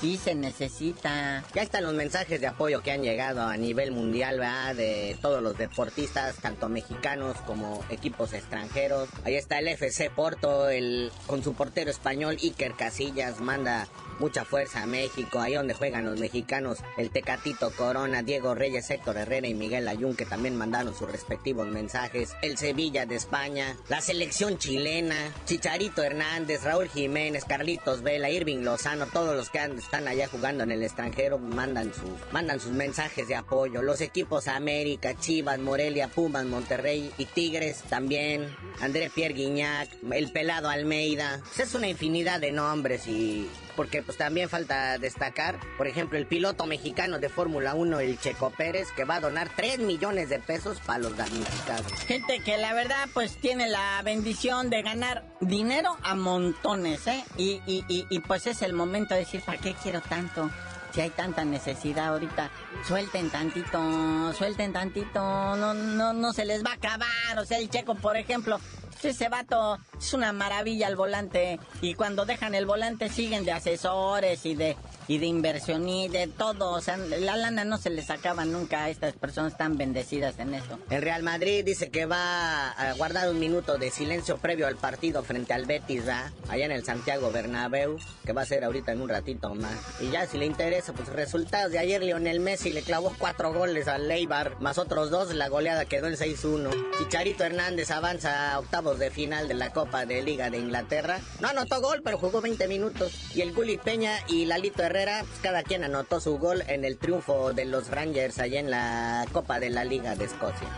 sí 0.01 0.17
se 0.17 0.35
necesita. 0.35 1.43
Ya 1.53 1.61
están 1.61 1.83
los 1.83 1.93
mensajes 1.93 2.41
de 2.41 2.47
apoyo 2.47 2.81
que 2.81 2.91
han 2.91 3.01
llegado 3.03 3.41
a 3.43 3.57
nivel 3.57 3.91
mundial, 3.91 4.39
¿verdad? 4.39 4.75
De 4.75 5.17
todos 5.21 5.41
los 5.41 5.57
deportistas, 5.57 6.35
tanto 6.37 6.69
mexicanos 6.69 7.37
como 7.45 7.83
equipos 7.89 8.33
extranjeros. 8.33 9.09
Ahí 9.23 9.35
está 9.35 9.59
el 9.59 9.67
FC 9.67 10.09
Porto, 10.09 10.69
el, 10.69 11.11
con 11.27 11.43
su 11.43 11.53
portero 11.53 11.89
español 11.91 12.37
Iker 12.41 12.73
Casillas, 12.73 13.39
manda 13.39 13.87
mucha 14.19 14.45
fuerza 14.45 14.83
a 14.83 14.85
México, 14.85 15.39
ahí 15.39 15.55
donde 15.55 15.73
juegan 15.73 16.05
los 16.05 16.19
mexicanos, 16.19 16.77
el 16.97 17.09
Tecatito 17.09 17.71
Corona, 17.71 18.23
Diego 18.23 18.55
Reyes, 18.55 18.89
Héctor 18.89 19.17
Herrera 19.17 19.47
y 19.47 19.53
Miguel 19.53 19.87
Ayun, 19.89 20.15
que 20.15 20.25
también 20.25 20.55
mandaron 20.55 20.95
sus 20.95 21.11
respectivos 21.11 21.67
mensajes, 21.67 22.33
el 22.41 22.57
Sevilla 22.57 23.05
de 23.05 23.15
España, 23.15 23.75
la 23.89 23.99
selección 23.99 24.57
chilena, 24.57 25.15
Chicharito 25.45 26.01
Hernández, 26.01 26.63
Raúl 26.63 26.87
Jiménez, 26.89 27.43
Carlitos 27.43 28.03
Vela, 28.03 28.29
Irving 28.29 28.59
Lozano, 28.63 29.05
todos 29.07 29.35
los 29.35 29.49
que 29.49 29.59
han- 29.59 29.81
están 29.85 30.07
allá 30.07 30.27
jugando 30.27 30.63
en 30.63 30.71
el 30.71 30.83
extranjero 30.83 31.37
mandan 31.37 31.93
sus, 31.93 32.31
mandan 32.31 32.59
sus 32.59 32.71
mensajes 32.71 33.27
de 33.27 33.35
apoyo, 33.35 33.81
los 33.81 34.01
equipos 34.01 34.47
América, 34.47 35.15
Chivas, 35.17 35.59
Morelia, 35.59 36.07
Pumas, 36.07 36.45
Monterrey 36.45 37.11
y 37.17 37.25
Tigres 37.25 37.83
también, 37.87 38.55
André 38.81 39.11
Pierre 39.13 39.35
Guignac, 39.35 39.89
el 40.11 40.31
pelado 40.31 40.69
Almeida, 40.69 41.39
Pues 41.43 41.59
es 41.59 41.75
una 41.75 41.87
infinidad 41.87 42.39
de 42.39 42.51
nombres 42.51 43.07
y 43.07 43.47
porque 43.75 44.01
pues 44.01 44.17
también 44.17 44.49
falta 44.49 44.97
destacar, 44.97 45.59
por 45.77 45.87
ejemplo, 45.87 46.17
el 46.17 46.25
piloto 46.25 46.65
mexicano 46.65 47.19
de 47.19 47.29
Fórmula 47.29 47.75
1, 47.75 47.99
el 47.99 48.19
Checo 48.19 48.51
Pérez, 48.51 48.91
que 48.95 49.03
va 49.03 49.15
a 49.15 49.19
donar 49.19 49.49
3 49.55 49.79
millones 49.79 50.29
de 50.29 50.39
pesos 50.39 50.79
para 50.79 50.99
los 50.99 51.17
damnificados. 51.17 51.91
Gente 52.07 52.39
que 52.39 52.57
la 52.57 52.73
verdad 52.73 53.07
pues 53.13 53.37
tiene 53.37 53.67
la 53.67 54.01
bendición 54.03 54.69
de 54.69 54.81
ganar 54.81 55.23
dinero 55.41 55.97
a 56.03 56.15
montones, 56.15 57.05
¿eh? 57.07 57.23
Y, 57.37 57.61
y, 57.65 57.83
y, 57.87 58.05
y, 58.09 58.19
pues 58.19 58.47
es 58.47 58.61
el 58.61 58.73
momento 58.73 59.13
de 59.13 59.21
decir, 59.21 59.41
¿para 59.41 59.57
qué 59.57 59.73
quiero 59.81 60.01
tanto? 60.01 60.49
Si 60.93 61.01
hay 61.01 61.09
tanta 61.09 61.43
necesidad 61.43 62.07
ahorita, 62.07 62.49
suelten 62.87 63.29
tantito, 63.29 64.31
suelten 64.33 64.71
tantito, 64.71 65.19
no, 65.57 65.73
no, 65.73 66.13
no 66.13 66.31
se 66.31 66.45
les 66.45 66.63
va 66.63 66.71
a 66.71 66.75
acabar. 66.75 67.37
O 67.37 67.45
sea, 67.45 67.57
el 67.57 67.69
checo, 67.69 67.95
por 67.95 68.15
ejemplo, 68.15 68.61
ese 69.05 69.29
vato 69.29 69.77
es 69.97 70.13
una 70.13 70.33
maravilla 70.33 70.87
al 70.87 70.95
volante. 70.95 71.59
Y 71.81 71.93
cuando 71.93 72.25
dejan 72.25 72.55
el 72.55 72.65
volante 72.65 73.09
siguen 73.09 73.45
de 73.45 73.51
asesores 73.51 74.45
y 74.45 74.55
de, 74.55 74.75
y 75.07 75.17
de 75.17 75.25
inversión 75.25 75.87
y 75.87 76.07
de 76.07 76.27
todo. 76.27 76.71
O 76.71 76.81
sea, 76.81 76.97
la 76.97 77.35
lana 77.35 77.63
no 77.65 77.77
se 77.77 77.89
les 77.89 78.09
acaba 78.09 78.45
nunca 78.45 78.85
a 78.85 78.89
estas 78.89 79.13
personas 79.13 79.57
tan 79.57 79.77
bendecidas 79.77 80.39
en 80.39 80.53
esto. 80.53 80.79
El 80.89 81.01
Real 81.01 81.23
Madrid 81.23 81.63
dice 81.63 81.89
que 81.89 82.05
va 82.05 82.71
a 82.71 82.93
guardar 82.93 83.29
un 83.29 83.39
minuto 83.39 83.77
de 83.77 83.91
silencio 83.91 84.37
previo 84.37 84.67
al 84.67 84.75
partido 84.75 85.23
frente 85.23 85.53
al 85.53 85.65
Betis, 85.65 86.05
¿verdad? 86.05 86.31
Allá 86.49 86.65
en 86.65 86.71
el 86.71 86.83
Santiago 86.83 87.31
Bernabéu, 87.31 87.97
que 88.25 88.33
va 88.33 88.41
a 88.41 88.45
ser 88.45 88.63
ahorita 88.63 88.91
en 88.91 89.01
un 89.01 89.09
ratito 89.09 89.53
más. 89.55 89.77
Y 89.99 90.11
ya 90.11 90.27
si 90.27 90.37
le 90.37 90.45
interesa, 90.45 90.93
pues 90.93 91.09
resultados 91.09 91.71
de 91.71 91.79
ayer 91.79 92.03
Lionel 92.03 92.39
Messi 92.39 92.71
le 92.71 92.81
clavó 92.81 93.13
cuatro 93.17 93.53
goles 93.53 93.87
al 93.87 94.07
Leibar, 94.07 94.59
más 94.61 94.77
otros 94.77 95.09
dos, 95.09 95.33
la 95.33 95.47
goleada 95.49 95.85
quedó 95.85 96.07
en 96.07 96.15
6-1. 96.15 96.69
Chicharito 96.97 97.43
Hernández 97.43 97.91
avanza 97.91 98.53
a 98.53 98.59
octavos 98.59 98.99
de 98.99 99.11
final 99.11 99.47
de 99.47 99.53
la 99.53 99.71
Copa 99.71 100.05
de 100.05 100.21
Liga 100.21 100.49
de 100.49 100.57
Inglaterra. 100.57 101.19
No 101.39 101.47
anotó 101.47 101.81
gol, 101.81 102.01
pero 102.03 102.17
jugó 102.17 102.41
20 102.41 102.67
minutos. 102.67 103.35
Y 103.35 103.41
el 103.41 103.53
Gulli 103.53 103.77
Peña 103.77 104.19
y 104.27 104.45
Lalito 104.45 104.83
Herrera, 104.95 105.25
pues 105.27 105.39
cada 105.41 105.61
quien 105.61 105.83
anotó 105.83 106.21
su 106.21 106.37
gol 106.37 106.63
en 106.67 106.85
el 106.85 106.97
triunfo 106.97 107.51
de 107.51 107.65
los 107.65 107.89
Rangers 107.89 108.39
allá 108.39 108.61
en 108.61 108.71
la 108.71 109.25
Copa 109.33 109.59
de 109.59 109.69
la 109.69 109.83
Liga 109.83 110.15
de 110.15 110.23
Escocia. 110.23 110.69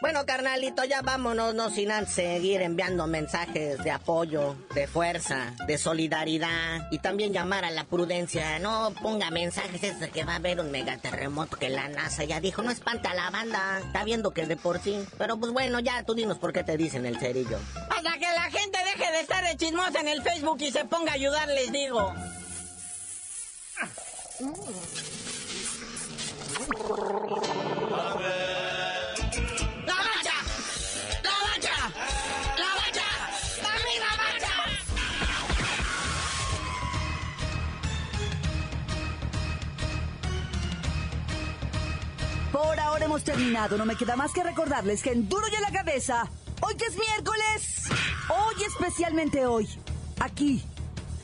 Bueno, 0.00 0.24
carnalito, 0.24 0.82
ya 0.84 1.02
vámonos, 1.02 1.54
no 1.54 1.68
sin 1.68 1.90
antes 1.90 2.14
seguir 2.14 2.62
enviando 2.62 3.06
mensajes 3.06 3.84
de 3.84 3.90
apoyo, 3.90 4.56
de 4.74 4.86
fuerza, 4.86 5.54
de 5.66 5.76
solidaridad 5.76 6.88
y 6.90 6.98
también 7.00 7.34
llamar 7.34 7.66
a 7.66 7.70
la 7.70 7.84
prudencia. 7.84 8.58
No 8.58 8.94
ponga 9.02 9.30
mensajes 9.30 9.82
es 9.82 10.00
de 10.00 10.08
que 10.08 10.24
va 10.24 10.32
a 10.32 10.36
haber 10.36 10.58
un 10.58 10.70
megaterremoto 10.70 11.58
que 11.58 11.68
la 11.68 11.88
NASA 11.88 12.24
ya 12.24 12.40
dijo. 12.40 12.62
No 12.62 12.70
espanta 12.70 13.10
a 13.10 13.14
la 13.14 13.28
banda, 13.28 13.80
está 13.84 14.02
viendo 14.04 14.30
que 14.30 14.46
de 14.46 14.56
por 14.56 14.80
sí. 14.80 15.04
Pero 15.18 15.36
pues 15.36 15.52
bueno, 15.52 15.80
ya 15.80 16.02
tú 16.04 16.14
dinos 16.14 16.38
por 16.38 16.54
qué 16.54 16.64
te 16.64 16.78
dicen 16.78 17.04
el 17.04 17.18
cerillo. 17.18 17.58
Hasta 17.90 18.14
que 18.14 18.32
la 18.34 18.50
gente 18.50 18.78
deje 18.96 19.12
de 19.12 19.20
estar 19.20 19.44
de 19.44 19.58
chismosa 19.58 20.00
en 20.00 20.08
el 20.08 20.22
Facebook 20.22 20.56
y 20.62 20.72
se 20.72 20.86
ponga 20.86 21.12
a 21.12 21.16
ayudar, 21.16 21.46
les 21.48 21.70
digo. 21.70 22.14
¡La 22.20 23.80
bacha! 23.80 23.80
¡La 23.80 23.80
bacha! 23.80 23.80
¡La 23.80 23.86
bacha! 23.86 23.88
¡Arriba, 23.88 23.88
bacha! 23.88 23.90
Por 23.90 24.06
ahora 24.06 24.29
hemos 43.10 43.24
terminado. 43.24 43.76
No 43.76 43.84
me 43.84 43.96
queda 43.96 44.14
más 44.14 44.32
que 44.32 44.42
recordarles 44.42 45.02
que 45.02 45.10
en 45.10 45.28
Duro 45.28 45.46
y 45.50 45.54
a 45.56 45.60
la 45.60 45.70
Cabeza, 45.70 46.30
Hoy 46.62 46.76
que 46.76 46.84
es 46.84 46.96
miércoles. 46.96 47.88
Hoy, 48.28 48.62
especialmente 48.64 49.46
hoy. 49.46 49.68
Aquí. 50.20 50.62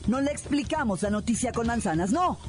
No 0.07 0.19
le 0.19 0.31
explicamos 0.31 1.03
la 1.03 1.09
noticia 1.09 1.51
con 1.51 1.67
manzanas, 1.67 2.11
no. 2.11 2.39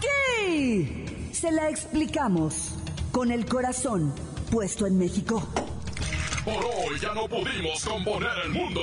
Aquí. 0.00 1.04
Se 1.32 1.50
la 1.50 1.68
explicamos 1.68 2.74
con 3.12 3.30
el 3.30 3.44
corazón 3.46 4.14
puesto 4.50 4.86
en 4.86 4.98
México. 4.98 5.46
Por 6.44 6.64
hoy 6.64 6.98
ya 7.00 7.12
no 7.14 7.28
pudimos 7.28 7.84
componer 7.84 8.32
el 8.44 8.50
mundo. 8.50 8.82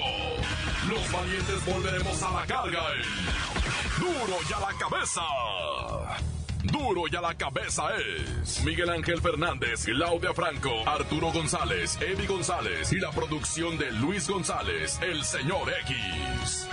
Los 0.88 1.12
valientes 1.12 1.66
volveremos 1.66 2.24
a 2.24 2.32
la 2.32 2.46
carga. 2.46 2.82
y 2.96 4.00
Duro 4.00 4.38
y 4.48 4.54
a 4.54 4.60
la 4.60 4.78
cabeza. 4.78 5.22
Duro 6.64 7.04
y 7.12 7.16
a 7.16 7.22
la 7.22 7.34
cabeza 7.36 7.84
es 7.98 8.64
Miguel 8.64 8.90
Ángel 8.90 9.22
Fernández, 9.22 9.86
Claudia 9.86 10.34
Franco, 10.34 10.88
Arturo 10.88 11.32
González, 11.32 11.98
Eddie 12.02 12.28
González 12.28 12.92
y 12.92 13.00
la 13.00 13.12
producción 13.12 13.78
de 13.78 13.92
Luis 13.92 14.30
González, 14.30 15.00
el 15.02 15.24
señor 15.24 15.72
X. 15.82 16.68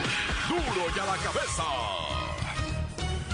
Duro 0.49 0.87
y 0.95 0.99
a 0.99 1.07
la 1.07 1.17
cabeza. 1.17 2.14